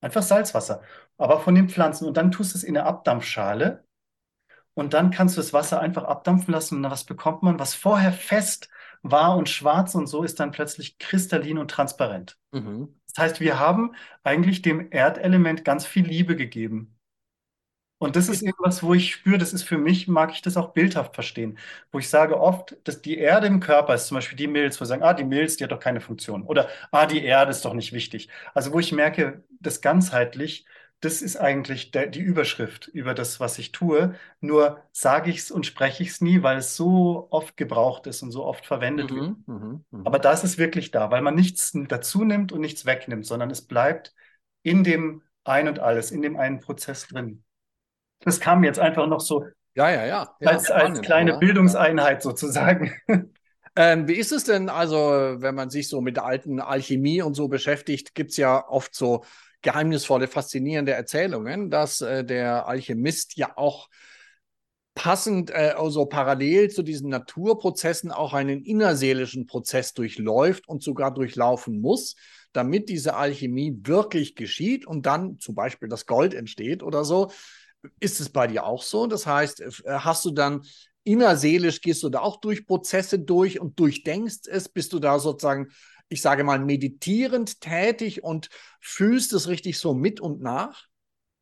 [0.00, 0.82] Einfach Salzwasser,
[1.16, 2.06] aber von den Pflanzen.
[2.06, 3.84] Und dann tust du es in eine Abdampfschale
[4.74, 6.76] und dann kannst du das Wasser einfach abdampfen lassen.
[6.76, 7.58] Und dann was bekommt man?
[7.58, 8.68] Was vorher fest
[9.02, 12.38] war und schwarz und so ist dann plötzlich kristallin und transparent.
[12.52, 13.00] Mhm.
[13.16, 16.98] Das heißt, wir haben eigentlich dem Erdelement ganz viel Liebe gegeben.
[17.98, 20.74] Und das ist irgendwas, wo ich spüre, das ist für mich, mag ich das auch
[20.74, 21.58] bildhaft verstehen.
[21.92, 24.82] Wo ich sage oft, dass die Erde im Körper ist, zum Beispiel die Milz, wo
[24.82, 26.42] wir sagen, ah, die Milz, die hat doch keine Funktion.
[26.42, 28.28] Oder, ah, die Erde ist doch nicht wichtig.
[28.52, 30.66] Also wo ich merke, das ganzheitlich,
[31.06, 34.16] das ist eigentlich der, die Überschrift über das, was ich tue.
[34.40, 38.22] Nur sage ich es und spreche ich es nie, weil es so oft gebraucht ist
[38.22, 39.30] und so oft verwendet mhm, wird.
[39.46, 40.02] Mhm, mh.
[40.04, 43.50] Aber da ist es wirklich da, weil man nichts dazu nimmt und nichts wegnimmt, sondern
[43.50, 44.14] es bleibt
[44.64, 47.44] in dem Ein und Alles, in dem einen Prozess drin.
[48.18, 50.36] Das kam jetzt einfach noch so ja, ja, ja.
[50.40, 51.38] ja als, als kleine oder?
[51.38, 52.92] Bildungseinheit sozusagen.
[53.78, 57.34] Ähm, wie ist es denn, also, wenn man sich so mit der alten Alchemie und
[57.34, 59.22] so beschäftigt, gibt es ja oft so
[59.66, 63.88] geheimnisvolle, faszinierende Erzählungen, dass äh, der Alchemist ja auch
[64.94, 71.80] passend, äh, also parallel zu diesen Naturprozessen auch einen innerseelischen Prozess durchläuft und sogar durchlaufen
[71.80, 72.14] muss,
[72.52, 77.32] damit diese Alchemie wirklich geschieht und dann zum Beispiel das Gold entsteht oder so.
[77.98, 79.08] Ist es bei dir auch so?
[79.08, 80.62] Das heißt, äh, hast du dann
[81.02, 84.68] innerseelisch, gehst du da auch durch Prozesse durch und durchdenkst es?
[84.68, 85.70] Bist du da sozusagen,
[86.08, 88.48] ich sage mal, meditierend tätig und
[88.80, 90.86] fühlst es richtig so mit und nach?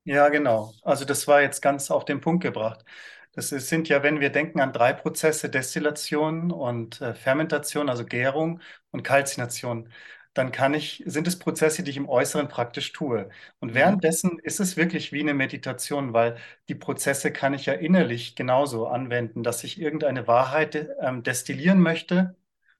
[0.05, 0.75] Ja, genau.
[0.83, 2.85] Also das war jetzt ganz auf den Punkt gebracht.
[3.33, 8.61] Das sind ja, wenn wir denken an drei Prozesse, Destillation und äh, Fermentation, also Gärung
[8.91, 9.89] und Kalzination
[10.35, 13.31] dann kann ich, sind es Prozesse, die ich im Äußeren praktisch tue.
[13.61, 13.75] Und mhm.
[13.75, 16.37] währenddessen ist es wirklich wie eine Meditation, weil
[16.69, 22.37] die Prozesse kann ich ja innerlich genauso anwenden, dass ich irgendeine Wahrheit ähm, destillieren möchte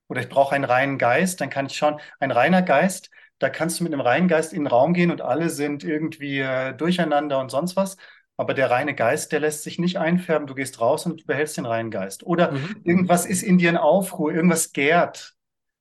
[0.07, 3.79] oder ich brauche einen reinen Geist, dann kann ich schauen, ein reiner Geist, da kannst
[3.79, 7.39] du mit einem reinen Geist in den Raum gehen und alle sind irgendwie äh, durcheinander
[7.39, 7.97] und sonst was.
[8.37, 10.47] Aber der reine Geist, der lässt sich nicht einfärben.
[10.47, 12.25] Du gehst raus und behältst den reinen Geist.
[12.25, 12.81] Oder mhm.
[12.83, 15.35] irgendwas ist in dir in Aufruhr, irgendwas gärt.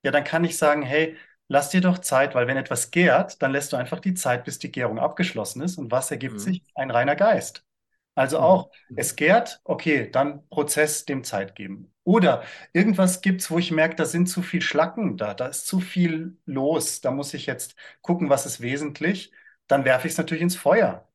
[0.05, 1.17] Ja, dann kann ich sagen, hey,
[1.49, 4.59] lass dir doch Zeit, weil wenn etwas gärt, dann lässt du einfach die Zeit, bis
[4.59, 5.79] die Gärung abgeschlossen ist.
[5.79, 6.39] Und was ergibt mhm.
[6.39, 6.63] sich?
[6.75, 7.65] Ein reiner Geist.
[8.15, 8.45] Also mhm.
[8.45, 11.93] auch, es gärt, okay, dann Prozess dem Zeit geben.
[12.05, 15.67] Oder irgendwas gibt es, wo ich merke, da sind zu viel Schlacken da, da ist
[15.67, 19.33] zu viel los, da muss ich jetzt gucken, was ist wesentlich.
[19.67, 21.09] Dann werfe ich es natürlich ins Feuer.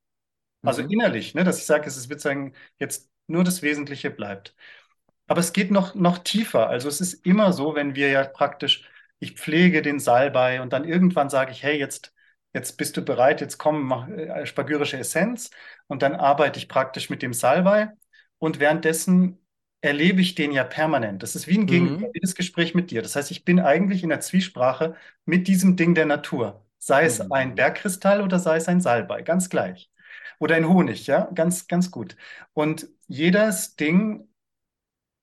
[0.63, 0.91] Also mhm.
[0.91, 4.55] innerlich, ne, dass ich sage, es ist sozusagen jetzt nur das Wesentliche bleibt.
[5.27, 6.69] Aber es geht noch, noch tiefer.
[6.69, 10.85] Also es ist immer so, wenn wir ja praktisch ich pflege den Salbei und dann
[10.85, 12.13] irgendwann sage ich, hey, jetzt,
[12.53, 15.51] jetzt bist du bereit, jetzt komm, mach äh, spagyrische Essenz
[15.87, 17.89] und dann arbeite ich praktisch mit dem Salbei
[18.37, 19.39] und währenddessen
[19.81, 21.23] erlebe ich den ja permanent.
[21.23, 22.35] Das ist wie ein gegenwärtiges mhm.
[22.35, 23.01] Gespräch mit dir.
[23.01, 26.65] Das heißt, ich bin eigentlich in der Zwiesprache mit diesem Ding der Natur.
[26.79, 27.31] Sei es mhm.
[27.31, 29.89] ein Bergkristall oder sei es ein Salbei, ganz gleich.
[30.39, 32.15] Oder ein Honig, ja, ganz, ganz gut.
[32.53, 34.29] Und jedes Ding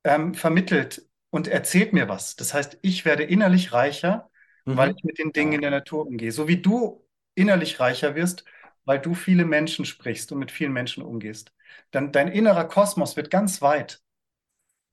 [0.04, 2.36] ähm, vermittelt und erzählt mir was.
[2.36, 4.30] Das heißt, ich werde innerlich reicher,
[4.64, 4.76] mhm.
[4.76, 6.32] weil ich mit den Dingen in der Natur umgehe.
[6.32, 7.05] So wie du
[7.36, 8.44] innerlich reicher wirst,
[8.84, 11.52] weil du viele Menschen sprichst und mit vielen Menschen umgehst.
[11.92, 14.00] Dann dein innerer Kosmos wird ganz weit.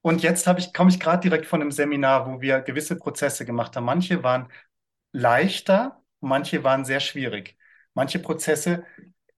[0.02, 3.76] Und jetzt ich, komme ich gerade direkt von einem Seminar, wo wir gewisse Prozesse gemacht
[3.76, 3.86] haben.
[3.86, 4.52] Manche waren
[5.14, 7.58] leichter, manche waren sehr schwierig.
[7.94, 8.86] Manche Prozesse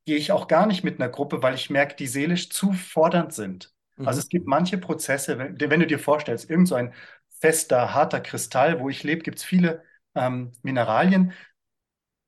[0.06, 3.34] gehe ich auch gar nicht mit einer Gruppe, weil ich merke, die seelisch zu fordernd
[3.34, 3.74] sind.
[4.04, 6.94] Also es gibt manche Prozesse, wenn, wenn du dir vorstellst, irgend so ein
[7.40, 9.84] fester, harter Kristall, wo ich lebe, gibt es viele
[10.16, 11.34] ähm, Mineralien.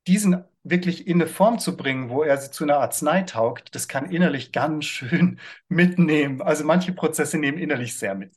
[0.06, 4.10] Diesen wirklich in eine Form zu bringen, wo er zu einer Arznei taugt, das kann
[4.10, 6.42] innerlich ganz schön mitnehmen.
[6.42, 8.34] Also manche Prozesse nehmen innerlich sehr mit.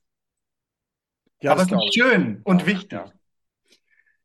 [1.42, 2.92] Ja, Aber es ist schön und wichtig.
[2.92, 3.12] Ja.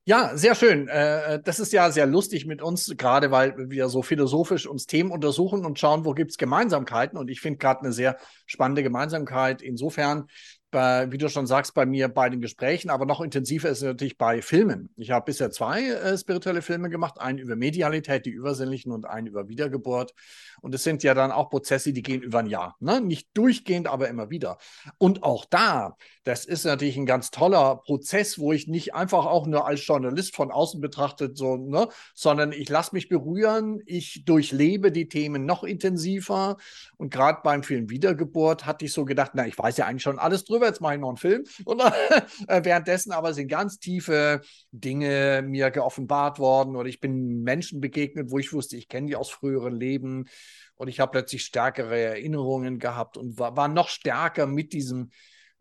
[0.09, 0.87] Ja, sehr schön.
[0.87, 4.87] Äh, äh, das ist ja sehr lustig mit uns, gerade weil wir so philosophisch uns
[4.87, 7.19] Themen untersuchen und schauen, wo gibt es Gemeinsamkeiten.
[7.19, 8.17] Und ich finde gerade eine sehr
[8.47, 10.29] spannende Gemeinsamkeit insofern,
[10.71, 13.85] bei, wie du schon sagst, bei mir bei den Gesprächen, aber noch intensiver ist es
[13.85, 14.91] natürlich bei Filmen.
[14.97, 19.27] Ich habe bisher zwei äh, spirituelle Filme gemacht, einen über Medialität, die Übersinnlichen und einen
[19.27, 20.13] über Wiedergeburt.
[20.61, 22.77] Und es sind ja dann auch Prozesse, die gehen über ein Jahr.
[22.81, 23.01] Ne?
[23.01, 24.59] Nicht durchgehend, aber immer wieder.
[24.99, 29.47] Und auch da, das ist natürlich ein ganz toller Prozess, wo ich nicht einfach auch
[29.47, 34.91] nur als Journalist von außen betrachtet, so, ne, sondern ich lasse mich berühren, ich durchlebe
[34.91, 36.57] die Themen noch intensiver.
[36.97, 40.19] Und gerade beim Film Wiedergeburt hatte ich so gedacht, na, ich weiß ja eigentlich schon
[40.19, 41.45] alles drüber, jetzt mache ich noch einen Film.
[41.65, 41.81] Und
[42.49, 44.41] äh, währenddessen aber sind ganz tiefe
[44.73, 49.17] Dinge mir geoffenbart worden oder ich bin Menschen begegnet, wo ich wusste, ich kenne die
[49.17, 50.29] aus früheren Leben
[50.75, 55.11] und ich habe plötzlich stärkere Erinnerungen gehabt und war, war noch stärker mit diesem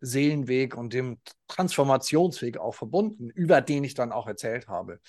[0.00, 5.00] Seelenweg und dem Transformationsweg auch verbunden, über den ich dann auch erzählt habe.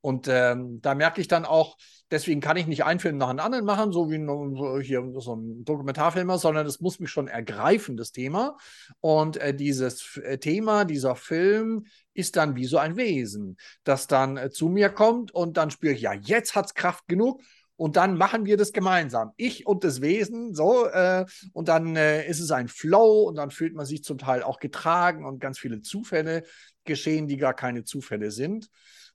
[0.00, 1.76] Und ähm, da merke ich dann auch,
[2.10, 5.64] deswegen kann ich nicht einen Film nach einem anderen machen, so wie hier so ein
[5.64, 8.56] Dokumentarfilmer, sondern es muss mich schon ergreifen, das Thema.
[9.00, 14.36] Und äh, dieses äh, Thema, dieser Film ist dann wie so ein Wesen, das dann
[14.36, 17.42] äh, zu mir kommt und dann spüre ich, ja, jetzt hat es Kraft genug
[17.76, 19.32] und dann machen wir das gemeinsam.
[19.36, 23.50] Ich und das Wesen, so, äh, und dann äh, ist es ein Flow und dann
[23.50, 26.42] fühlt man sich zum Teil auch getragen und ganz viele Zufälle
[26.84, 28.68] geschehen, die gar keine Zufälle sind.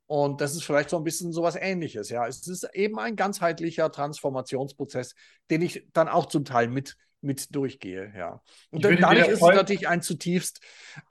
[0.07, 2.09] Und das ist vielleicht so ein bisschen so was Ähnliches.
[2.09, 5.15] Ja, es ist eben ein ganzheitlicher Transformationsprozess,
[5.49, 8.41] den ich dann auch zum Teil mit mit durchgehe, ja.
[8.69, 10.61] Und dadurch ist es natürlich ein zutiefst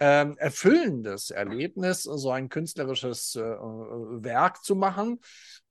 [0.00, 5.20] ähm, erfüllendes Erlebnis, so ein künstlerisches äh, Werk zu machen.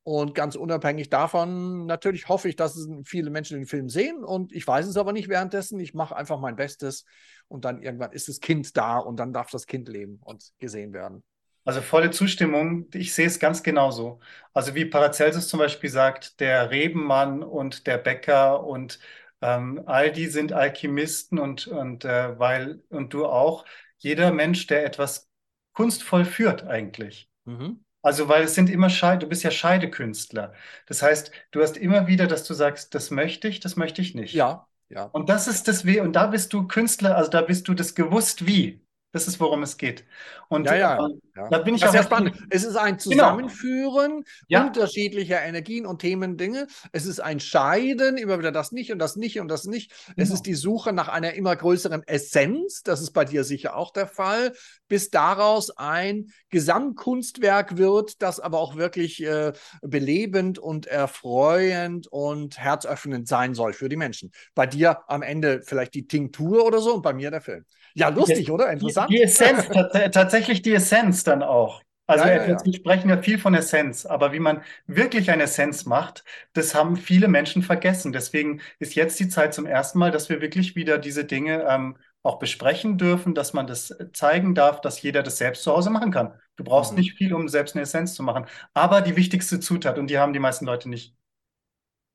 [0.03, 4.67] Und ganz unabhängig davon, natürlich hoffe ich, dass viele Menschen den Film sehen und ich
[4.67, 5.79] weiß es aber nicht währenddessen.
[5.79, 7.05] Ich mache einfach mein Bestes
[7.47, 10.91] und dann irgendwann ist das Kind da und dann darf das Kind leben und gesehen
[10.91, 11.23] werden.
[11.65, 12.87] Also volle Zustimmung.
[12.93, 14.19] Ich sehe es ganz genauso.
[14.53, 18.99] Also wie Paracelsus zum Beispiel sagt, der Rebenmann und der Bäcker und
[19.41, 23.65] ähm, all die sind Alchemisten und, und, äh, weil, und du auch.
[23.97, 25.29] Jeder Mensch, der etwas
[25.73, 27.29] kunstvoll führt eigentlich.
[27.45, 27.83] Mhm.
[28.01, 30.53] Also, weil es sind immer Scheide, du bist ja Scheidekünstler.
[30.87, 34.13] Das heißt, du hast immer wieder, dass du sagst, das möchte ich, das möchte ich
[34.13, 34.33] nicht.
[34.33, 35.05] Ja, ja.
[35.05, 37.95] Und das ist das Weh, und da bist du Künstler, also da bist du das
[37.95, 38.82] gewusst wie.
[39.13, 40.05] Das ist, worum es geht.
[40.49, 41.49] Und ja, ja, äh, ja.
[41.49, 41.93] da bin ich das auch.
[41.93, 42.35] Sehr spannend.
[42.49, 43.11] Es ist ein genau.
[43.11, 44.65] Zusammenführen genau.
[44.65, 46.65] unterschiedlicher Energien und Themen, Dinge.
[46.93, 49.91] Es ist ein Scheiden, immer wieder das nicht und das nicht und das nicht.
[49.91, 50.15] Genau.
[50.17, 52.81] Es ist die Suche nach einer immer größeren Essenz.
[52.81, 54.53] Das ist bei dir sicher auch der Fall,
[54.87, 63.27] bis daraus ein Gesamtkunstwerk wird, das aber auch wirklich äh, belebend und erfreuend und herzöffnend
[63.27, 64.31] sein soll für die Menschen.
[64.55, 67.63] Bei dir am Ende vielleicht die Tinktur oder so und bei mir der Film.
[67.93, 68.71] Ja, lustig, die, oder?
[68.71, 69.09] Interessant.
[69.09, 69.69] Die, die Essenz,
[70.11, 71.81] tatsächlich die Essenz dann auch.
[72.05, 72.65] Also ja, ja, ja.
[72.65, 76.97] wir sprechen ja viel von Essenz, aber wie man wirklich eine Essenz macht, das haben
[76.97, 78.11] viele Menschen vergessen.
[78.11, 81.97] Deswegen ist jetzt die Zeit zum ersten Mal, dass wir wirklich wieder diese Dinge ähm,
[82.21, 86.11] auch besprechen dürfen, dass man das zeigen darf, dass jeder das selbst zu Hause machen
[86.11, 86.33] kann.
[86.57, 86.99] Du brauchst mhm.
[86.99, 88.47] nicht viel, um selbst eine Essenz zu machen.
[88.73, 91.15] Aber die wichtigste Zutat, und die haben die meisten Leute nicht.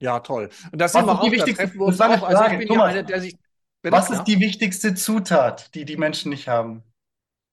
[0.00, 0.50] Ja, toll.
[0.70, 2.22] Und das Was ist auch, die wichtigste, da treffen wir uns auch.
[2.22, 3.36] Also ich bin Thomas, ja einer, der sich
[3.82, 3.96] Bitte?
[3.96, 6.82] Was ist die wichtigste Zutat, die die Menschen nicht haben?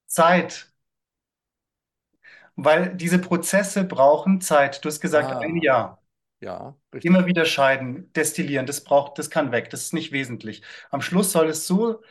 [0.08, 0.72] Zeit.
[2.56, 4.84] Weil diese Prozesse brauchen Zeit.
[4.84, 6.02] Du hast gesagt, ah, ein Jahr.
[6.40, 7.10] Ja, richtig.
[7.10, 10.62] Immer wieder scheiden, destillieren, das braucht, das kann weg, das ist nicht wesentlich.
[10.92, 12.02] Am Schluss soll es so,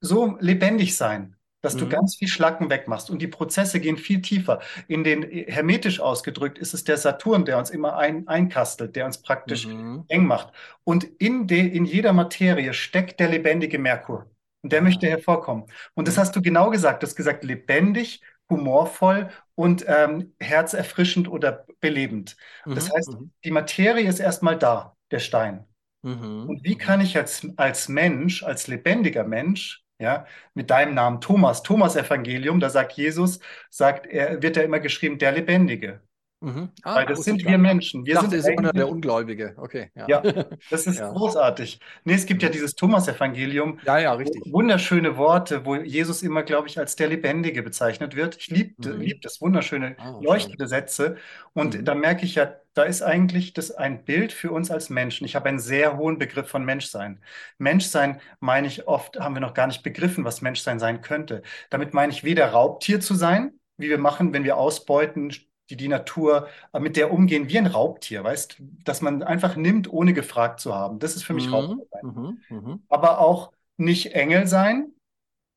[0.00, 1.78] so lebendig sein dass mhm.
[1.80, 3.10] du ganz viel Schlacken wegmachst.
[3.10, 4.60] Und die Prozesse gehen viel tiefer.
[4.86, 9.22] In den hermetisch ausgedrückt ist es der Saturn, der uns immer ein, einkastelt, der uns
[9.22, 10.04] praktisch mhm.
[10.08, 10.52] eng macht.
[10.84, 14.26] Und in, de, in jeder Materie steckt der lebendige Merkur.
[14.62, 15.64] Und der möchte hervorkommen.
[15.94, 16.20] Und das mhm.
[16.20, 17.02] hast du genau gesagt.
[17.02, 22.36] Du hast gesagt, lebendig, humorvoll und ähm, herzerfrischend oder belebend.
[22.66, 22.92] Das mhm.
[22.94, 23.30] heißt, mhm.
[23.42, 25.64] die Materie ist erstmal da, der Stein.
[26.02, 26.46] Mhm.
[26.46, 31.62] Und wie kann ich als, als Mensch, als lebendiger Mensch, ja, mit deinem Namen Thomas,
[31.62, 36.00] Thomas Evangelium, da sagt Jesus, sagt er, wird er immer geschrieben, der Lebendige.
[36.44, 36.68] Mhm.
[36.82, 38.04] Ah, Weil das sind wir Menschen.
[38.04, 39.54] Wir dachte, sind der Ungläubige.
[39.56, 39.90] Okay.
[39.94, 40.22] Ja, ja
[40.70, 41.10] das ist ja.
[41.10, 41.80] großartig.
[42.04, 43.78] Nee, es gibt ja dieses Thomas-Evangelium.
[43.86, 44.42] Ja, ja, richtig.
[44.52, 48.36] Wunderschöne Worte, wo Jesus immer, glaube ich, als der Lebendige bezeichnet wird.
[48.36, 49.00] Ich liebe mhm.
[49.00, 51.16] lieb das, wunderschöne, ah, leuchtende Sätze.
[51.54, 51.84] Und mhm.
[51.86, 55.24] da merke ich ja, da ist eigentlich das ein Bild für uns als Menschen.
[55.24, 57.20] Ich habe einen sehr hohen Begriff von Menschsein.
[57.56, 61.42] Menschsein meine ich oft, haben wir noch gar nicht begriffen, was Menschsein sein könnte.
[61.70, 65.32] Damit meine ich weder Raubtier zu sein, wie wir machen, wenn wir ausbeuten,
[65.74, 69.92] die die Natur, äh, mit der umgehen wie ein Raubtier, weißt, dass man einfach nimmt,
[69.92, 70.98] ohne gefragt zu haben.
[70.98, 71.54] Das ist für mich mhm.
[71.54, 72.06] Raubtier sein.
[72.06, 72.38] Mhm.
[72.48, 72.82] Mhm.
[72.88, 74.92] Aber auch nicht Engel sein,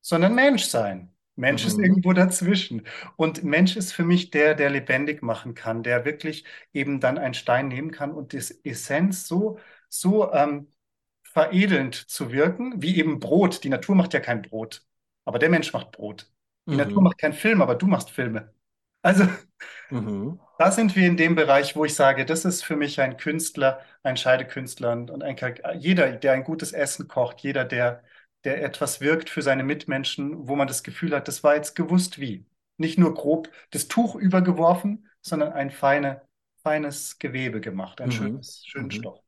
[0.01, 1.13] sondern Mensch sein.
[1.35, 1.83] Mensch ist mhm.
[1.83, 2.87] irgendwo dazwischen.
[3.15, 7.35] Und Mensch ist für mich der, der lebendig machen kann, der wirklich eben dann einen
[7.35, 10.67] Stein nehmen kann und das Essenz so, so ähm,
[11.23, 13.63] veredelnd zu wirken, wie eben Brot.
[13.63, 14.83] Die Natur macht ja kein Brot,
[15.25, 16.31] aber der Mensch macht Brot.
[16.65, 16.77] Die mhm.
[16.77, 18.51] Natur macht keinen Film, aber du machst Filme.
[19.03, 19.27] Also
[19.89, 20.39] mhm.
[20.57, 23.81] da sind wir in dem Bereich, wo ich sage, das ist für mich ein Künstler,
[24.03, 25.35] ein Scheidekünstler und ein,
[25.77, 28.03] jeder, der ein gutes Essen kocht, jeder, der,
[28.43, 32.19] der etwas wirkt für seine Mitmenschen, wo man das Gefühl hat, das war jetzt gewusst
[32.19, 32.45] wie.
[32.77, 36.21] Nicht nur grob das Tuch übergeworfen, sondern ein feine,
[36.63, 38.13] feines Gewebe gemacht, ein mhm.
[38.13, 38.91] schönes, schönen mhm.
[38.91, 39.19] Stoff.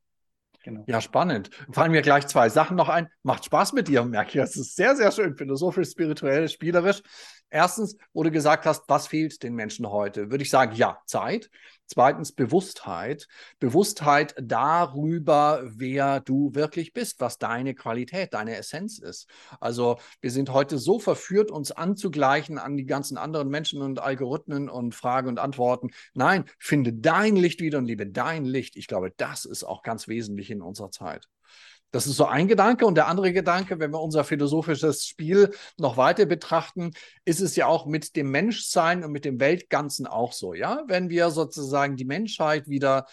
[0.62, 0.84] Genau.
[0.86, 1.50] Ja, spannend.
[1.72, 3.08] Fallen mir gleich zwei Sachen noch ein.
[3.22, 4.44] Macht Spaß mit dir, merke ich.
[4.44, 5.34] Das ist sehr, sehr schön.
[5.34, 7.02] Philosophisch, spirituell, spielerisch.
[7.50, 10.30] Erstens, wo du gesagt hast, was fehlt den Menschen heute?
[10.30, 11.50] Würde ich sagen, ja, Zeit.
[11.86, 13.26] Zweitens, Bewusstheit.
[13.58, 19.28] Bewusstheit darüber, wer du wirklich bist, was deine Qualität, deine Essenz ist.
[19.58, 24.68] Also wir sind heute so verführt, uns anzugleichen an die ganzen anderen Menschen und Algorithmen
[24.68, 25.90] und Fragen und Antworten.
[26.14, 28.76] Nein, finde dein Licht wieder und liebe dein Licht.
[28.76, 31.28] Ich glaube, das ist auch ganz wesentlich in unserer Zeit.
[31.92, 32.86] Das ist so ein Gedanke.
[32.86, 36.92] Und der andere Gedanke, wenn wir unser philosophisches Spiel noch weiter betrachten,
[37.24, 40.54] ist es ja auch mit dem Menschsein und mit dem Weltganzen auch so.
[40.54, 43.06] Ja, wenn wir sozusagen die Menschheit wieder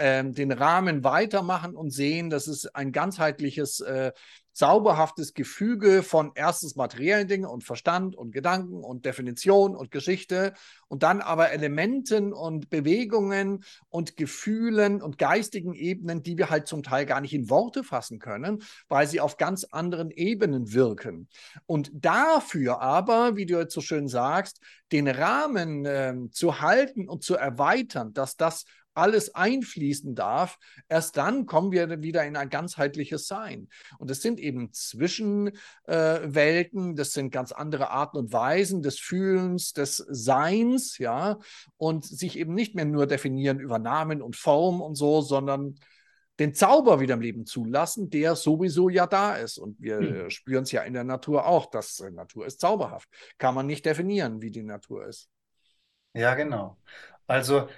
[0.00, 4.12] ähm, den Rahmen weitermachen und sehen, dass es ein ganzheitliches äh,
[4.52, 10.54] zauberhaftes Gefüge von erstens materiellen Dingen und Verstand und Gedanken und Definition und Geschichte
[10.88, 16.82] und dann aber Elementen und Bewegungen und Gefühlen und geistigen Ebenen, die wir halt zum
[16.82, 21.28] Teil gar nicht in Worte fassen können, weil sie auf ganz anderen Ebenen wirken.
[21.66, 24.60] Und dafür aber, wie du jetzt so schön sagst,
[24.92, 31.46] den Rahmen äh, zu halten und zu erweitern, dass das alles einfließen darf, erst dann
[31.46, 33.68] kommen wir wieder in ein ganzheitliches Sein.
[33.98, 39.72] Und das sind eben Zwischenwelten, äh, das sind ganz andere Arten und Weisen des Fühlens,
[39.72, 41.38] des Seins, ja,
[41.76, 45.76] und sich eben nicht mehr nur definieren über Namen und Form und so, sondern
[46.40, 49.58] den Zauber wieder im Leben zulassen, der sowieso ja da ist.
[49.58, 50.30] Und wir hm.
[50.30, 53.08] spüren es ja in der Natur auch, dass äh, Natur ist zauberhaft.
[53.36, 55.28] Kann man nicht definieren, wie die Natur ist.
[56.14, 56.78] Ja, genau.
[57.26, 57.68] Also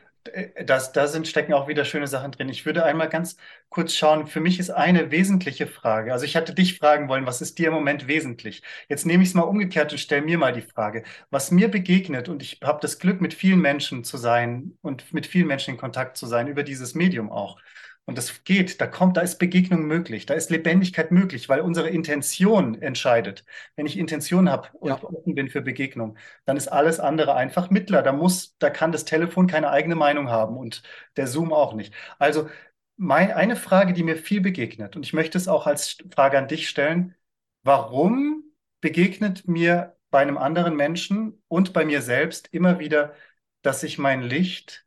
[0.65, 2.49] das, da sind, stecken auch wieder schöne Sachen drin.
[2.49, 3.37] Ich würde einmal ganz
[3.69, 4.27] kurz schauen.
[4.27, 6.13] Für mich ist eine wesentliche Frage.
[6.13, 8.63] Also ich hatte dich fragen wollen, was ist dir im Moment wesentlich?
[8.89, 12.29] Jetzt nehme ich es mal umgekehrt und stelle mir mal die Frage, was mir begegnet,
[12.29, 15.81] und ich habe das Glück, mit vielen Menschen zu sein und mit vielen Menschen in
[15.81, 17.59] Kontakt zu sein, über dieses Medium auch.
[18.05, 21.89] Und das geht, da kommt, da ist Begegnung möglich, da ist Lebendigkeit möglich, weil unsere
[21.89, 23.45] Intention entscheidet.
[23.77, 25.03] Wenn ich Intention habe und ja.
[25.03, 28.03] offen bin für Begegnung, dann ist alles andere einfach Mittler.
[28.03, 30.83] Da muss, da kann das Telefon keine eigene Meinung haben und
[31.17, 31.95] der Zoom auch nicht.
[32.19, 32.49] Also
[32.97, 36.49] mein, eine Frage, die mir viel begegnet, und ich möchte es auch als Frage an
[36.49, 37.15] dich stellen,
[37.63, 38.45] warum
[38.81, 43.15] begegnet mir bei einem anderen Menschen und bei mir selbst immer wieder,
[43.63, 44.87] dass ich mein Licht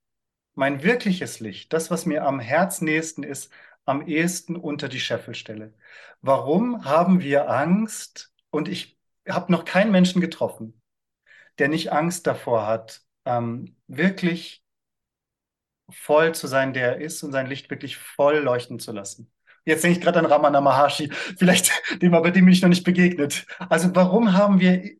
[0.56, 3.52] mein wirkliches Licht, das, was mir am herznächsten ist,
[3.86, 5.74] am ehesten unter die Scheffel stelle.
[6.22, 8.34] Warum haben wir Angst?
[8.50, 8.98] Und ich
[9.30, 10.82] habe noch keinen Menschen getroffen,
[11.60, 14.64] der nicht Angst davor hat, ähm, wirklich
[15.90, 19.32] voll zu sein, der er ist und sein Licht wirklich voll leuchten zu lassen.
[19.66, 22.84] Jetzt denke ich gerade an Ramana Maharshi, vielleicht dem, aber dem bin ich noch nicht
[22.84, 23.46] begegnet.
[23.70, 24.98] Also warum haben wir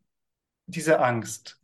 [0.66, 1.60] diese Angst?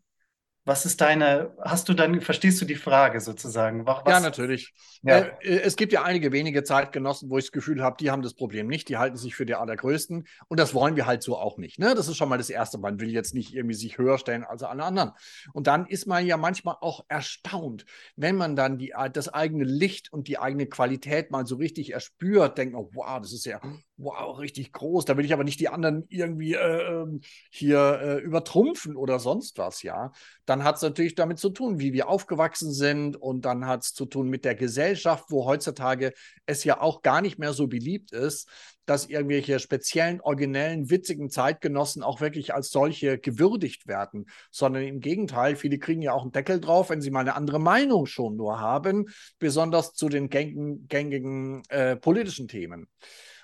[0.65, 3.85] Was ist deine, hast du dann, verstehst du die Frage sozusagen?
[3.85, 4.73] Was, ja, natürlich.
[5.03, 5.19] Ja.
[5.19, 8.23] Äh, äh, es gibt ja einige wenige Zeitgenossen, wo ich das Gefühl habe, die haben
[8.23, 11.37] das Problem nicht, die halten sich für die allergrößten und das wollen wir halt so
[11.37, 11.81] auch nicht.
[11.81, 11.95] Ne?
[11.97, 12.79] Das ist schon mal das Erste.
[12.79, 15.11] Man will jetzt nicht irgendwie sich höher stellen als alle anderen.
[15.53, 20.13] Und dann ist man ja manchmal auch erstaunt, wenn man dann die, das eigene Licht
[20.13, 23.61] und die eigene Qualität mal so richtig erspürt, denkt man, wow, das ist ja
[24.03, 25.05] wow, richtig groß.
[25.05, 29.59] Da will ich aber nicht die anderen irgendwie äh, ähm, hier äh, übertrumpfen oder sonst
[29.59, 30.13] was, ja.
[30.45, 33.95] Dann hat es natürlich damit zu tun, wie wir aufgewachsen sind und dann hat es
[33.95, 36.13] zu tun mit der Gesellschaft, wo heutzutage
[36.47, 38.49] es ja auch gar nicht mehr so beliebt ist,
[38.87, 45.57] dass irgendwelche speziellen, originellen, witzigen Zeitgenossen auch wirklich als solche gewürdigt werden, sondern im Gegenteil,
[45.57, 48.59] viele kriegen ja auch einen Deckel drauf, wenn sie mal eine andere Meinung schon nur
[48.59, 49.07] haben,
[49.39, 52.89] besonders zu den gängigen, gängigen äh, politischen Themen.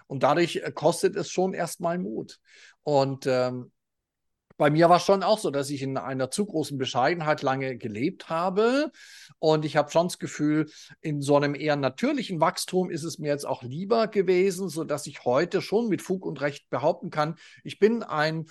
[0.09, 2.41] Und dadurch äh, kostet es schon erstmal Mut.
[2.83, 3.71] Und ähm,
[4.59, 7.77] bei mir war es schon auch so, dass ich in einer zu großen Bescheidenheit lange
[7.77, 8.91] gelebt habe.
[9.39, 10.69] Und ich habe schon das Gefühl,
[11.01, 15.25] in so einem eher natürlichen Wachstum ist es mir jetzt auch lieber gewesen, sodass ich
[15.25, 18.47] heute schon mit Fug und Recht behaupten kann, ich bin ein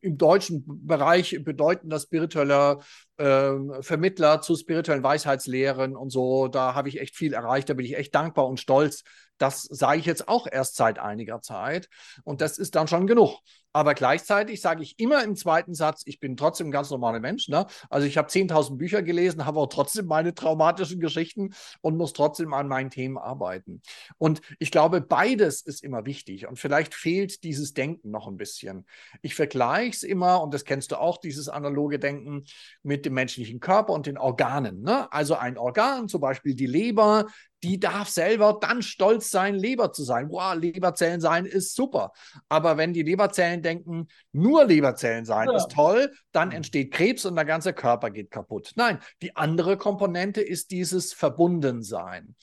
[0.00, 2.78] im deutschen Bereich bedeutender spiritueller
[3.16, 6.46] äh, Vermittler zu spirituellen Weisheitslehren und so.
[6.46, 7.68] Da habe ich echt viel erreicht.
[7.68, 9.02] Da bin ich echt dankbar und stolz,
[9.42, 11.88] das sage ich jetzt auch erst seit einiger Zeit
[12.24, 13.40] und das ist dann schon genug.
[13.72, 17.48] Aber gleichzeitig sage ich immer im zweiten Satz, ich bin trotzdem ein ganz normaler Mensch.
[17.48, 17.66] Ne?
[17.88, 22.52] Also ich habe 10.000 Bücher gelesen, habe auch trotzdem meine traumatischen Geschichten und muss trotzdem
[22.52, 23.80] an meinen Themen arbeiten.
[24.18, 26.46] Und ich glaube, beides ist immer wichtig.
[26.46, 28.86] Und vielleicht fehlt dieses Denken noch ein bisschen.
[29.22, 32.44] Ich vergleiche es immer, und das kennst du auch, dieses analoge Denken
[32.82, 34.82] mit dem menschlichen Körper und den Organen.
[34.82, 35.10] Ne?
[35.12, 37.26] Also ein Organ, zum Beispiel die Leber,
[37.62, 40.28] die darf selber dann stolz sein, Leber zu sein.
[40.30, 42.12] Wow, Leberzellen sein ist super.
[42.48, 45.56] Aber wenn die Leberzellen denken, nur Leberzellen sein ja.
[45.56, 46.56] ist toll, dann mhm.
[46.56, 48.72] entsteht Krebs und der ganze Körper geht kaputt.
[48.76, 52.34] Nein, die andere Komponente ist dieses Verbundensein.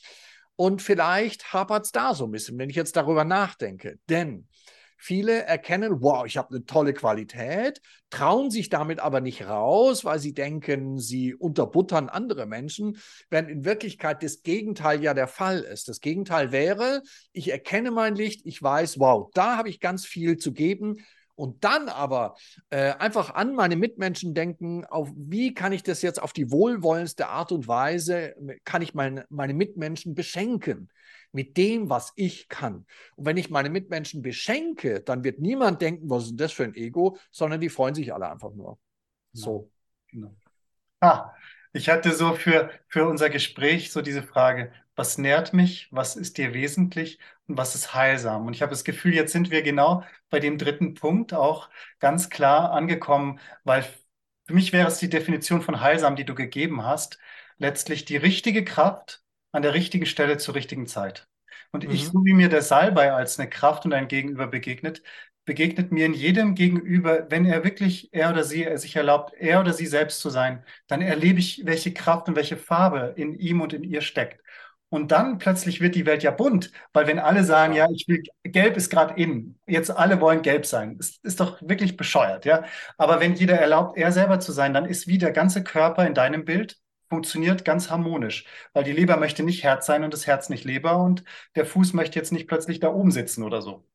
[0.56, 3.98] Und vielleicht hapert es da so ein bisschen, wenn ich jetzt darüber nachdenke.
[4.10, 4.49] Denn
[5.02, 10.20] Viele erkennen, wow, ich habe eine tolle Qualität, trauen sich damit aber nicht raus, weil
[10.20, 12.98] sie denken, sie unterbuttern andere Menschen,
[13.30, 15.88] während in Wirklichkeit das Gegenteil ja der Fall ist.
[15.88, 20.36] Das Gegenteil wäre, ich erkenne mein Licht, ich weiß, wow, da habe ich ganz viel
[20.38, 20.98] zu geben,
[21.40, 22.36] und dann aber
[22.70, 27.30] äh, einfach an meine Mitmenschen denken, auf wie kann ich das jetzt auf die wohlwollendste
[27.30, 28.36] Art und Weise,
[28.66, 30.90] kann ich meine, meine Mitmenschen beschenken
[31.32, 32.86] mit dem, was ich kann.
[33.16, 36.64] Und wenn ich meine Mitmenschen beschenke, dann wird niemand denken, was ist denn das für
[36.64, 38.80] ein Ego, sondern die freuen sich alle einfach nur.
[39.34, 39.72] So.
[40.08, 40.36] Genau.
[41.02, 41.34] Ah,
[41.72, 46.38] ich hatte so für, für unser Gespräch so diese Frage, was nährt mich, was ist
[46.38, 48.48] dir wesentlich und was ist heilsam.
[48.48, 51.70] Und ich habe das Gefühl, jetzt sind wir genau bei dem dritten Punkt auch
[52.00, 53.84] ganz klar angekommen, weil
[54.46, 57.20] für mich wäre es die Definition von heilsam, die du gegeben hast,
[57.60, 61.28] letztlich die richtige Kraft an der richtigen Stelle zur richtigen Zeit.
[61.72, 61.92] Und mhm.
[61.92, 65.04] ich, so wie mir der Salbei als eine Kraft und ein Gegenüber begegnet,
[65.46, 69.60] begegnet mir in jedem Gegenüber, wenn er wirklich, er oder sie er sich erlaubt, er
[69.60, 73.62] oder sie selbst zu sein, dann erlebe ich, welche Kraft und welche Farbe in ihm
[73.62, 74.42] und in ihr steckt.
[74.90, 78.24] Und dann plötzlich wird die Welt ja bunt, weil wenn alle sagen, ja, ich will,
[78.44, 82.64] gelb ist gerade in, jetzt alle wollen gelb sein, ist, ist doch wirklich bescheuert, ja.
[82.98, 86.16] Aber wenn jeder erlaubt, er selber zu sein, dann ist wie der ganze Körper in
[86.16, 86.78] deinem Bild
[87.10, 90.98] funktioniert ganz harmonisch, weil die Leber möchte nicht Herz sein und das Herz nicht Leber
[90.98, 91.24] und
[91.56, 93.86] der Fuß möchte jetzt nicht plötzlich da oben sitzen oder so.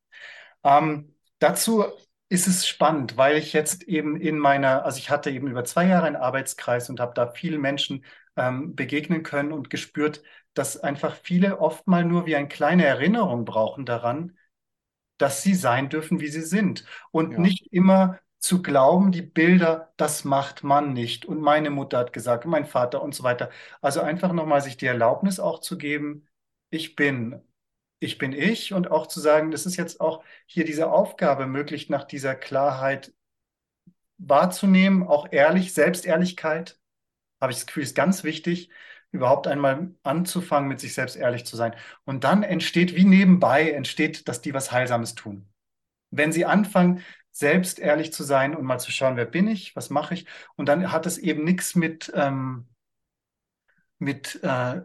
[0.63, 1.85] Ähm, dazu
[2.29, 5.85] ist es spannend, weil ich jetzt eben in meiner, also ich hatte eben über zwei
[5.87, 8.03] Jahre einen Arbeitskreis und habe da vielen Menschen
[8.35, 13.45] ähm, begegnen können und gespürt, dass einfach viele oft mal nur wie eine kleine Erinnerung
[13.45, 14.37] brauchen daran,
[15.17, 17.39] dass sie sein dürfen, wie sie sind und ja.
[17.39, 21.25] nicht immer zu glauben, die Bilder, das macht man nicht.
[21.25, 23.49] Und meine Mutter hat gesagt, mein Vater und so weiter.
[23.81, 26.27] Also einfach nochmal sich die Erlaubnis auch zu geben,
[26.69, 27.41] ich bin,
[27.99, 31.89] ich bin ich und auch zu sagen, das ist jetzt auch hier diese Aufgabe, möglichst
[31.89, 33.13] nach dieser Klarheit
[34.19, 36.79] wahrzunehmen, auch ehrlich, Selbstehrlichkeit,
[37.41, 38.69] habe ich das Gefühl, ist ganz wichtig,
[39.11, 41.75] überhaupt einmal anzufangen, mit sich selbst ehrlich zu sein.
[42.03, 45.49] Und dann entsteht, wie nebenbei entsteht, dass die was Heilsames tun.
[46.11, 47.03] Wenn sie anfangen,
[47.35, 50.25] selbst ehrlich zu sein und mal zu schauen, wer bin ich, was mache ich.
[50.55, 52.67] Und dann hat es eben nichts mit, ähm,
[53.99, 54.81] mit äh,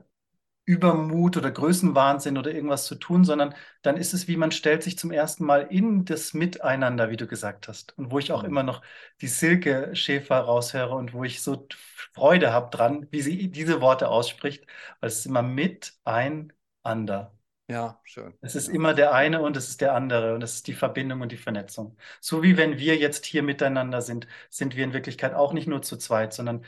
[0.65, 4.99] Übermut oder Größenwahnsinn oder irgendwas zu tun, sondern dann ist es wie man stellt sich
[4.99, 7.97] zum ersten Mal in das Miteinander, wie du gesagt hast.
[7.99, 8.49] Und wo ich auch mhm.
[8.51, 8.83] immer noch
[9.21, 11.69] die Silke Schäfer raushöre und wo ich so
[12.15, 14.67] Freude habe dran, wie sie diese Worte ausspricht,
[15.01, 17.33] weil es ist immer miteinander.
[17.71, 18.35] Ja, schön.
[18.41, 18.75] Es ist ja.
[18.75, 21.37] immer der eine und es ist der andere und es ist die Verbindung und die
[21.37, 21.97] Vernetzung.
[22.21, 25.81] So wie wenn wir jetzt hier miteinander sind, sind wir in Wirklichkeit auch nicht nur
[25.81, 26.65] zu zweit, sondern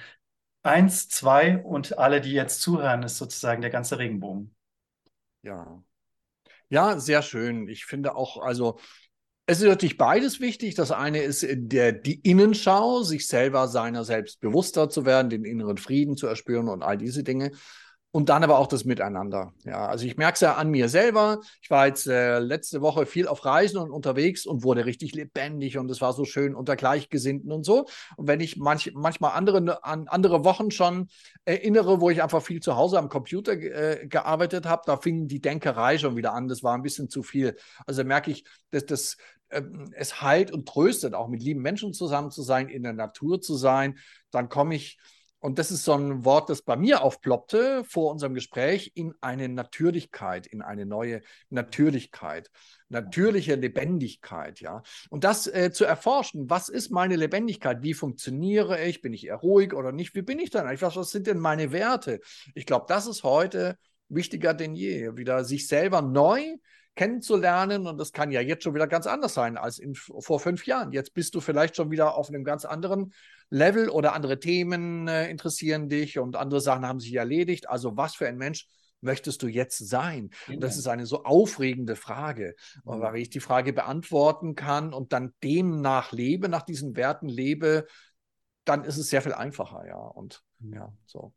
[0.62, 4.54] eins, zwei und alle, die jetzt zuhören, ist sozusagen der ganze Regenbogen.
[5.42, 5.82] Ja.
[6.68, 7.66] Ja, sehr schön.
[7.66, 8.78] Ich finde auch, also
[9.46, 10.76] es ist natürlich beides wichtig.
[10.76, 15.78] Das eine ist der, die Innenschau, sich selber seiner selbst bewusster zu werden, den inneren
[15.78, 17.50] Frieden zu erspüren und all diese Dinge.
[18.14, 19.54] Und dann aber auch das Miteinander.
[19.64, 21.40] Ja, also ich merke es ja an mir selber.
[21.62, 25.78] Ich war jetzt äh, letzte Woche viel auf Reisen und unterwegs und wurde richtig lebendig
[25.78, 27.86] und es war so schön unter Gleichgesinnten und so.
[28.18, 31.08] Und wenn ich manch, manchmal andere, an andere Wochen schon
[31.46, 35.40] erinnere, wo ich einfach viel zu Hause am Computer äh, gearbeitet habe, da fing die
[35.40, 36.48] Denkerei schon wieder an.
[36.48, 37.56] Das war ein bisschen zu viel.
[37.86, 39.16] Also merke ich, dass das,
[39.48, 43.40] äh, es heilt und tröstet, auch mit lieben Menschen zusammen zu sein, in der Natur
[43.40, 43.96] zu sein.
[44.30, 44.98] Dann komme ich
[45.42, 49.48] und das ist so ein Wort, das bei mir aufploppte vor unserem Gespräch, in eine
[49.48, 51.20] Natürlichkeit, in eine neue
[51.50, 52.48] Natürlichkeit,
[52.88, 54.84] natürliche Lebendigkeit, ja.
[55.10, 57.82] Und das äh, zu erforschen, was ist meine Lebendigkeit?
[57.82, 59.02] Wie funktioniere ich?
[59.02, 60.14] Bin ich eher ruhig oder nicht?
[60.14, 60.82] Wie bin ich dann eigentlich?
[60.82, 62.20] Was, was sind denn meine Werte?
[62.54, 63.76] Ich glaube, das ist heute
[64.08, 66.56] wichtiger denn je, wieder sich selber neu
[66.94, 67.86] kennenzulernen.
[67.86, 70.92] Und das kann ja jetzt schon wieder ganz anders sein als in, vor fünf Jahren.
[70.92, 73.12] Jetzt bist du vielleicht schon wieder auf einem ganz anderen
[73.50, 77.68] Level oder andere Themen äh, interessieren dich und andere Sachen haben sich erledigt.
[77.68, 78.66] Also was für ein Mensch
[79.02, 80.30] möchtest du jetzt sein?
[80.48, 82.54] Und das ist eine so aufregende Frage.
[82.84, 83.02] Und mhm.
[83.02, 87.86] wenn ich die Frage beantworten kann und dann demnach lebe, nach diesen Werten lebe,
[88.64, 89.96] dann ist es sehr viel einfacher, ja.
[89.96, 90.74] Und mhm.
[90.74, 91.34] ja, so.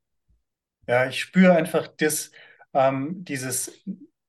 [0.88, 2.32] Ja, ich spüre einfach das,
[2.74, 3.72] ähm, dieses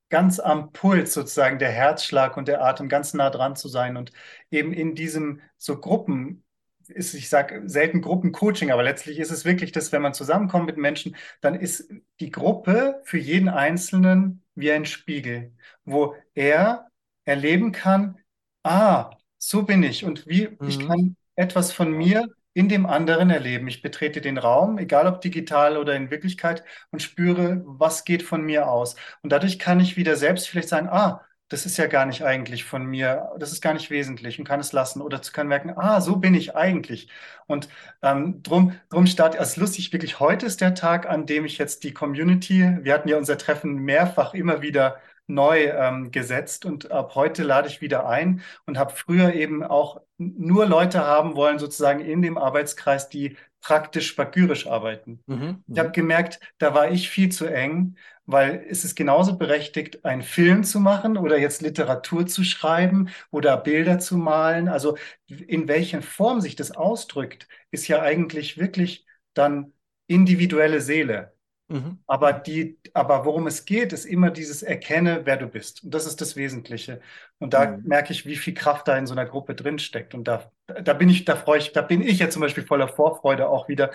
[0.09, 3.97] ganz am Puls sozusagen der Herzschlag und der Atem ganz nah dran zu sein.
[3.97, 4.13] Und
[4.51, 6.45] eben in diesem so Gruppen
[6.89, 10.77] ist, ich sage selten Gruppencoaching, aber letztlich ist es wirklich das, wenn man zusammenkommt mit
[10.77, 11.91] Menschen, dann ist
[12.21, 15.53] die Gruppe für jeden Einzelnen wie ein Spiegel,
[15.85, 16.89] wo er
[17.25, 18.19] erleben kann,
[18.63, 20.05] ah, so bin ich.
[20.05, 20.69] Und wie mhm.
[20.69, 23.69] ich kann etwas von mir in dem anderen erleben.
[23.69, 28.43] Ich betrete den Raum, egal ob digital oder in Wirklichkeit, und spüre, was geht von
[28.43, 28.97] mir aus.
[29.23, 32.65] Und dadurch kann ich wieder selbst vielleicht sagen, ah, das ist ja gar nicht eigentlich
[32.65, 36.01] von mir, das ist gar nicht wesentlich und kann es lassen oder kann merken, ah,
[36.01, 37.09] so bin ich eigentlich.
[37.47, 37.69] Und
[38.03, 41.85] ähm, drum, drum start, also lustig, wirklich heute ist der Tag, an dem ich jetzt
[41.85, 44.97] die Community, wir hatten ja unser Treffen mehrfach immer wieder
[45.27, 50.01] neu ähm, gesetzt und ab heute lade ich wieder ein und habe früher eben auch
[50.18, 55.22] nur Leute haben wollen, sozusagen in dem Arbeitskreis, die praktisch spagyrisch arbeiten.
[55.27, 55.95] Mhm, ich habe mhm.
[55.95, 60.81] gemerkt, da war ich viel zu eng, weil es ist genauso berechtigt, einen Film zu
[60.81, 64.68] machen oder jetzt Literatur zu schreiben oder Bilder zu malen.
[64.68, 64.97] Also
[65.27, 69.72] in welcher Form sich das ausdrückt, ist ja eigentlich wirklich dann
[70.07, 71.36] individuelle Seele.
[71.69, 71.99] Mhm.
[72.07, 75.83] Aber, die, aber worum es geht, ist immer dieses Erkenne, wer du bist.
[75.83, 77.01] Und das ist das Wesentliche.
[77.39, 77.83] Und da mhm.
[77.85, 80.14] merke ich, wie viel Kraft da in so einer Gruppe drinsteckt.
[80.14, 82.89] Und da, da bin ich, da freue ich, da bin ich ja zum Beispiel voller
[82.89, 83.91] Vorfreude auch wieder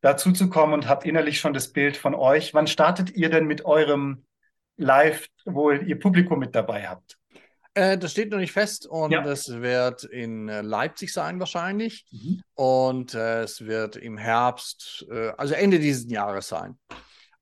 [0.00, 2.54] dazu zu kommen und habe innerlich schon das Bild von euch.
[2.54, 4.24] Wann startet ihr denn mit eurem
[4.76, 7.18] Live, wo ihr Publikum mit dabei habt?
[7.74, 9.24] Äh, das steht noch nicht fest und ja.
[9.24, 12.42] es wird in äh, Leipzig sein wahrscheinlich mhm.
[12.54, 16.78] und äh, es wird im Herbst, äh, also Ende dieses Jahres sein.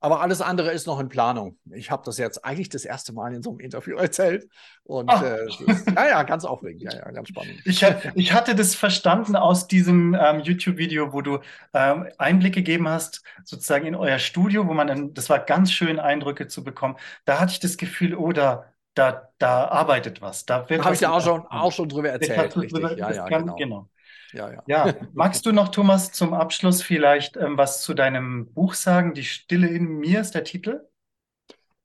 [0.04, 1.56] Aber alles andere ist noch in Planung.
[1.72, 4.46] Ich habe das jetzt eigentlich das erste Mal in so einem Interview erzählt.
[4.82, 6.82] Und äh, ist, ja, ja, ganz aufregend.
[6.82, 7.62] Ja, ja, ganz spannend.
[7.64, 7.82] Ich,
[8.14, 11.38] ich hatte das verstanden aus diesem ähm, YouTube-Video, wo du
[11.72, 15.98] ähm, Einblicke gegeben hast, sozusagen in euer Studio, wo man dann, das war ganz schön,
[15.98, 16.96] Eindrücke zu bekommen.
[17.24, 20.44] Da hatte ich das Gefühl, oh, da, da, da arbeitet was.
[20.44, 22.54] Da, da habe ich ja auch schon, auch schon drüber erzählt.
[22.54, 22.74] Richtig.
[22.74, 23.56] Drüber, ja, ja, kann, genau.
[23.56, 23.88] genau.
[24.34, 24.62] Ja, ja.
[24.66, 29.14] ja, magst du noch, Thomas, zum Abschluss vielleicht ähm, was zu deinem Buch sagen?
[29.14, 30.80] Die Stille in mir ist der Titel.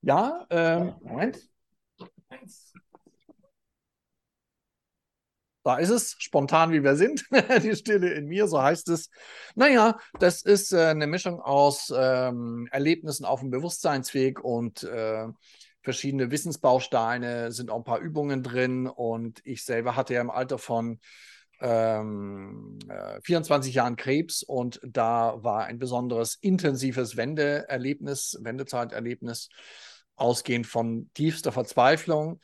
[0.02, 1.48] Ja, ähm, Moment.
[5.64, 7.26] Da ist es, spontan wie wir sind,
[7.64, 9.12] die Stille in mir, so heißt es.
[9.54, 15.28] Naja, das ist äh, eine Mischung aus ähm, Erlebnissen auf dem Bewusstseinsweg und äh,
[15.84, 20.58] verschiedene Wissensbausteine, sind auch ein paar Übungen drin und ich selber hatte ja im Alter
[20.58, 21.00] von
[21.62, 22.80] ähm,
[23.24, 29.50] 24 äh, Jahren Krebs und da war ein besonderes intensives Wendeerlebnis, Wendezeiterlebnis,
[30.16, 32.40] ausgehend von tiefster Verzweiflung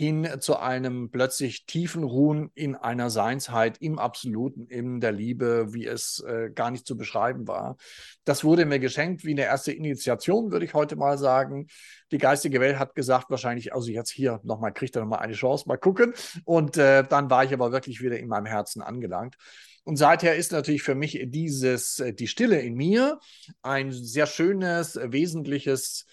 [0.00, 5.84] hin zu einem plötzlich tiefen Ruhen in einer Seinsheit im Absoluten, in der Liebe, wie
[5.84, 7.76] es äh, gar nicht zu beschreiben war.
[8.24, 11.66] Das wurde mir geschenkt wie eine erste Initiation, würde ich heute mal sagen.
[12.12, 15.68] Die geistige Welt hat gesagt, wahrscheinlich, also jetzt hier nochmal, kriegt er nochmal eine Chance,
[15.68, 16.14] mal gucken.
[16.46, 19.36] Und äh, dann war ich aber wirklich wieder in meinem Herzen angelangt.
[19.84, 23.20] Und seither ist natürlich für mich dieses, äh, die Stille in mir
[23.60, 26.06] ein sehr schönes, wesentliches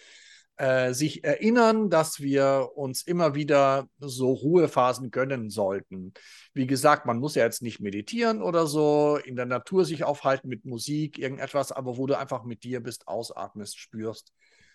[0.57, 6.13] äh, sich erinnern, dass wir uns immer wieder so Ruhephasen gönnen sollten.
[6.53, 10.49] Wie gesagt, man muss ja jetzt nicht meditieren oder so, in der Natur sich aufhalten
[10.49, 14.33] mit Musik, irgendetwas, aber wo du einfach mit dir bist, ausatmest, spürst,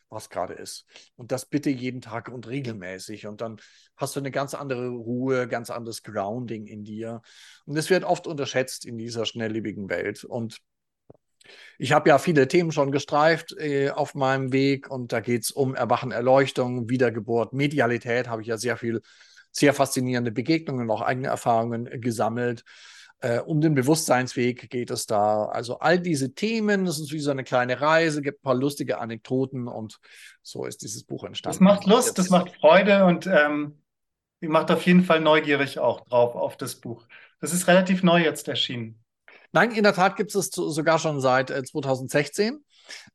[0.09, 0.87] was gerade ist.
[1.16, 3.26] Und das bitte jeden Tag und regelmäßig.
[3.26, 3.61] Und dann
[3.97, 7.22] hast du eine ganz andere Ruhe, ganz anderes Grounding in dir.
[7.64, 10.22] Und es wird oft unterschätzt in dieser schnelllebigen Welt.
[10.22, 10.59] Und
[11.78, 15.51] ich habe ja viele Themen schon gestreift äh, auf meinem Weg und da geht es
[15.51, 19.01] um Erwachen, Erleuchtung, Wiedergeburt, Medialität, habe ich ja sehr viel,
[19.51, 22.64] sehr faszinierende Begegnungen, auch eigene Erfahrungen äh, gesammelt.
[23.20, 25.45] Äh, um den Bewusstseinsweg geht es da.
[25.45, 28.99] Also all diese Themen, das ist wie so eine kleine Reise, gibt ein paar lustige
[28.99, 30.01] Anekdoten und
[30.43, 31.59] so ist dieses Buch entstanden.
[31.59, 32.18] Das macht Lust, Jetzt.
[32.18, 33.78] das macht Freude und ähm,
[34.40, 37.07] macht auf jeden Fall neugierig auch drauf auf das Buch.
[37.40, 39.02] Das ist relativ neu jetzt erschienen.
[39.53, 42.65] Nein, in der Tat gibt es sogar schon seit 2016.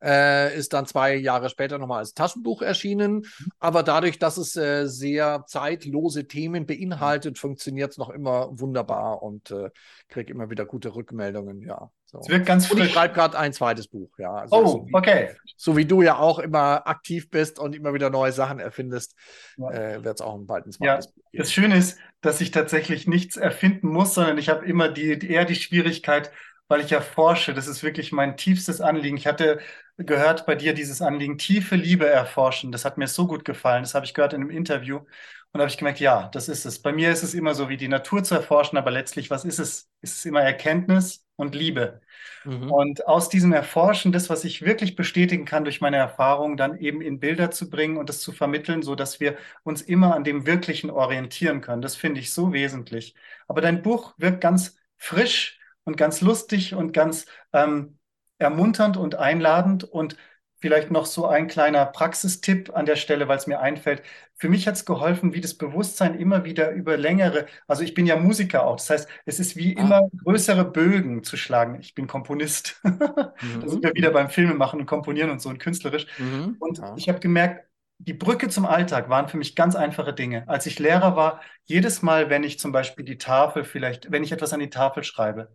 [0.01, 3.25] Äh, ist dann zwei Jahre später nochmal als Taschenbuch erschienen.
[3.59, 9.51] Aber dadurch, dass es äh, sehr zeitlose Themen beinhaltet, funktioniert es noch immer wunderbar und
[9.51, 9.69] äh,
[10.07, 11.61] kriege immer wieder gute Rückmeldungen.
[11.61, 12.19] Ja, so.
[12.19, 12.79] Es wird ganz frisch.
[12.79, 14.09] Und ich schreibe gerade ein zweites Buch.
[14.17, 15.29] Ja, also oh, so wie, okay.
[15.57, 19.13] So wie du ja auch immer aktiv bist und immer wieder neue Sachen erfindest,
[19.57, 19.71] ja.
[19.71, 21.11] äh, wird es auch bald ein zweites ja.
[21.11, 21.41] Buch geben.
[21.43, 25.43] Das Schöne ist, dass ich tatsächlich nichts erfinden muss, sondern ich habe immer die, eher
[25.43, 26.31] die Schwierigkeit,
[26.69, 27.53] weil ich ja forsche.
[27.53, 29.17] Das ist wirklich mein tiefstes Anliegen.
[29.17, 29.59] Ich hatte
[29.97, 32.71] gehört bei dir dieses Anliegen, tiefe Liebe erforschen.
[32.71, 33.83] Das hat mir so gut gefallen.
[33.83, 34.99] Das habe ich gehört in einem Interview.
[34.99, 36.81] Und da habe ich gemerkt, ja, das ist es.
[36.81, 39.59] Bei mir ist es immer so, wie die Natur zu erforschen, aber letztlich, was ist
[39.59, 39.89] es?
[40.01, 42.01] Es ist immer Erkenntnis und Liebe.
[42.43, 42.71] Mhm.
[42.71, 47.01] Und aus diesem Erforschen, das, was ich wirklich bestätigen kann durch meine Erfahrung, dann eben
[47.01, 50.45] in Bilder zu bringen und das zu vermitteln, so dass wir uns immer an dem
[50.45, 51.81] Wirklichen orientieren können.
[51.81, 53.15] Das finde ich so wesentlich.
[53.47, 57.97] Aber dein Buch wirkt ganz frisch und ganz lustig und ganz ähm,
[58.39, 60.17] ermunternd und einladend und
[60.59, 64.01] Vielleicht noch so ein kleiner Praxistipp an der Stelle, weil es mir einfällt.
[64.35, 68.05] Für mich hat es geholfen, wie das Bewusstsein immer wieder über längere, also ich bin
[68.05, 69.81] ja Musiker auch, das heißt, es ist wie ah.
[69.81, 71.79] immer größere Bögen zu schlagen.
[71.79, 72.79] Ich bin Komponist.
[72.83, 72.99] Mhm.
[73.61, 76.07] da sind wir wieder beim Filmemachen und Komponieren und so und künstlerisch.
[76.17, 76.55] Mhm.
[76.59, 76.95] Und ja.
[76.97, 77.67] ich habe gemerkt,
[77.99, 80.47] die Brücke zum Alltag waren für mich ganz einfache Dinge.
[80.47, 84.31] Als ich Lehrer war, jedes Mal, wenn ich zum Beispiel die Tafel vielleicht, wenn ich
[84.31, 85.51] etwas an die Tafel schreibe,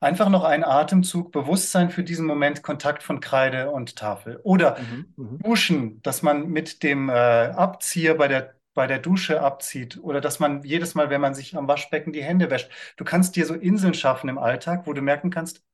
[0.00, 4.38] Einfach noch ein Atemzug, Bewusstsein für diesen Moment, Kontakt von Kreide und Tafel.
[4.44, 5.38] Oder mhm, mhm.
[5.40, 9.98] Duschen, dass man mit dem äh, Abzieher bei der, bei der Dusche abzieht.
[10.00, 12.70] Oder dass man jedes Mal, wenn man sich am Waschbecken die Hände wäscht.
[12.96, 15.64] Du kannst dir so Inseln schaffen im Alltag, wo du merken kannst,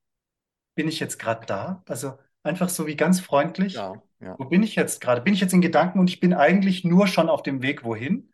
[0.75, 1.83] bin ich jetzt gerade da?
[1.87, 3.75] Also einfach so wie ganz freundlich.
[3.75, 4.37] Ja, ja.
[4.39, 5.21] Wo bin ich jetzt gerade?
[5.21, 8.33] Bin ich jetzt in Gedanken und ich bin eigentlich nur schon auf dem Weg wohin?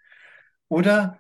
[0.68, 1.18] Oder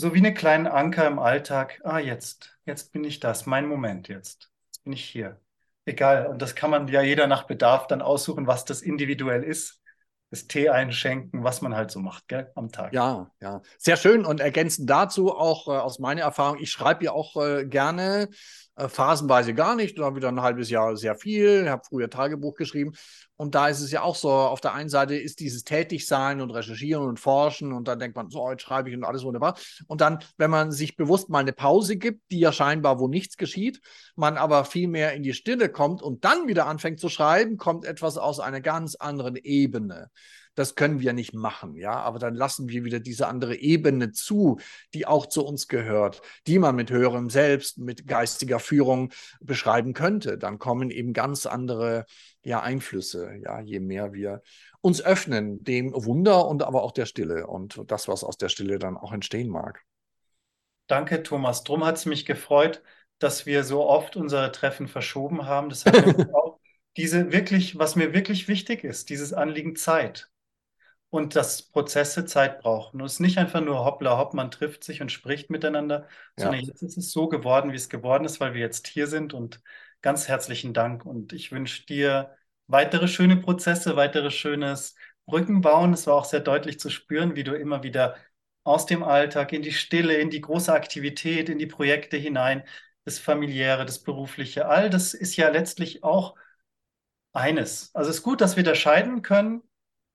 [0.00, 1.80] so wie eine kleine Anker im Alltag.
[1.84, 4.50] Ah, jetzt, jetzt bin ich das, mein Moment jetzt.
[4.66, 5.38] Jetzt bin ich hier.
[5.84, 6.26] egal.
[6.26, 9.80] Und das kann man ja jeder nach Bedarf dann aussuchen, was das individuell ist.
[10.30, 12.92] Das Tee einschenken, was man halt so macht, gell, am Tag.
[12.92, 13.62] Ja, ja.
[13.78, 14.24] Sehr schön.
[14.24, 18.28] Und ergänzend dazu auch äh, aus meiner Erfahrung, ich schreibe ja auch äh, gerne
[18.80, 22.92] äh, phasenweise gar nicht, dann wieder ein halbes Jahr sehr viel, habe früher Tagebuch geschrieben.
[23.36, 26.50] Und da ist es ja auch so, auf der einen Seite ist dieses Tätigsein und
[26.50, 29.56] Recherchieren und Forschen und dann denkt man, so, jetzt schreibe ich und alles wunderbar.
[29.86, 33.36] Und dann, wenn man sich bewusst mal eine Pause gibt, die ja scheinbar wo nichts
[33.36, 33.80] geschieht,
[34.14, 37.84] man aber viel mehr in die Stille kommt und dann wieder anfängt zu schreiben, kommt
[37.84, 40.10] etwas aus einer ganz anderen Ebene
[40.54, 44.58] das können wir nicht machen, ja, aber dann lassen wir wieder diese andere Ebene zu,
[44.94, 50.38] die auch zu uns gehört, die man mit höherem Selbst, mit geistiger Führung beschreiben könnte.
[50.38, 52.04] Dann kommen eben ganz andere
[52.42, 54.42] ja, Einflüsse, ja, je mehr wir
[54.80, 58.78] uns öffnen dem Wunder und aber auch der Stille und das, was aus der Stille
[58.78, 59.84] dann auch entstehen mag.
[60.86, 61.62] Danke, Thomas.
[61.62, 62.82] Drum hat es mich gefreut,
[63.18, 65.68] dass wir so oft unsere Treffen verschoben haben.
[65.68, 65.96] Das hat
[66.34, 66.58] auch
[66.96, 70.30] diese wirklich, was mir wirklich wichtig ist, dieses Anliegen Zeit
[71.10, 73.00] und dass Prozesse Zeit brauchen.
[73.00, 76.06] Und es ist nicht einfach nur hoppla hopp, man trifft sich und spricht miteinander,
[76.38, 76.44] ja.
[76.44, 79.34] sondern jetzt ist es so geworden, wie es geworden ist, weil wir jetzt hier sind.
[79.34, 79.60] Und
[80.02, 81.04] ganz herzlichen Dank.
[81.04, 82.36] Und ich wünsche dir
[82.68, 84.94] weitere schöne Prozesse, weitere schönes
[85.26, 85.92] Brückenbauen.
[85.92, 88.16] Es war auch sehr deutlich zu spüren, wie du immer wieder
[88.62, 92.62] aus dem Alltag in die Stille, in die große Aktivität, in die Projekte hinein,
[93.04, 96.36] das familiäre, das berufliche, all das ist ja letztlich auch
[97.32, 97.94] eines.
[97.94, 99.62] Also es ist gut, dass wir da scheiden können,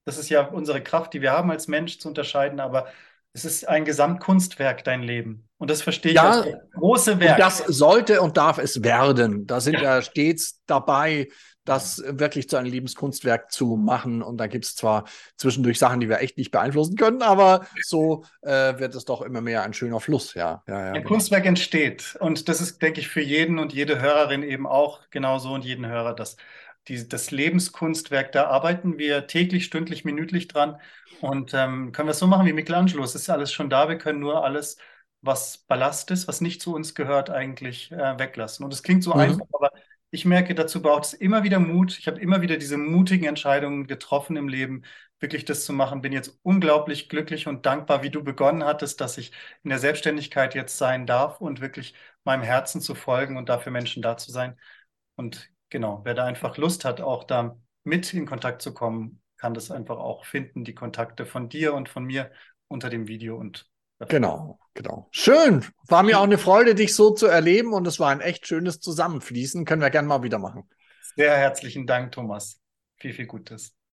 [0.06, 2.88] das ist ja unsere Kraft, die wir haben als Mensch zu unterscheiden, aber
[3.34, 5.49] es ist ein Gesamtkunstwerk, dein Leben.
[5.58, 7.38] Und das verstehe ich ja, als große Werk.
[7.38, 9.45] das sollte und darf es werden.
[9.45, 9.82] Da sind ja.
[9.82, 11.28] wir stets dabei,
[11.66, 14.22] das wirklich zu einem Lebenskunstwerk zu machen.
[14.22, 18.24] Und da gibt es zwar zwischendurch Sachen, die wir echt nicht beeinflussen können, aber so
[18.41, 20.64] äh, wird es doch immer mehr ein schöner Fluss, ja.
[20.68, 21.03] ja, ein.
[21.03, 22.16] Kunstwerk entsteht.
[22.20, 25.88] Und das ist, denke ich, für jeden und jede Hörerin eben auch genauso und jeden
[25.88, 26.38] Hörer das
[26.88, 30.80] die, das Lebenskunstwerk, da arbeiten wir täglich, stündlich, minütlich dran.
[31.22, 33.04] Und ähm, können wir es so machen wie Michelangelo.
[33.04, 33.90] Es ist alles schon da.
[33.90, 34.78] Wir können nur alles,
[35.22, 38.64] was Ballast ist, was nicht zu uns gehört, eigentlich äh, weglassen.
[38.66, 39.20] Und es klingt so mhm.
[39.20, 39.72] einfach, aber
[40.12, 41.98] ich merke, dazu braucht es immer wieder Mut.
[41.98, 44.84] Ich habe immer wieder diese mutigen Entscheidungen getroffen im Leben,
[45.20, 46.02] wirklich das zu machen.
[46.02, 49.32] Bin jetzt unglaublich glücklich und dankbar, wie du begonnen hattest, dass ich
[49.64, 54.02] in der Selbstständigkeit jetzt sein darf und wirklich meinem Herzen zu folgen und dafür Menschen
[54.02, 54.58] da zu sein.
[55.16, 59.53] Und genau, wer da einfach Lust hat, auch da mit in Kontakt zu kommen, kann
[59.53, 62.32] das einfach auch finden, die Kontakte von dir und von mir
[62.68, 63.70] unter dem Video und
[64.09, 65.07] Genau, genau.
[65.11, 65.66] Schön.
[65.88, 68.80] War mir auch eine Freude, dich so zu erleben und es war ein echt schönes
[68.80, 69.63] Zusammenfließen.
[69.66, 70.70] Können wir gerne mal wieder machen.
[71.16, 72.59] Sehr herzlichen Dank, Thomas.
[72.97, 73.75] Viel, viel Gutes.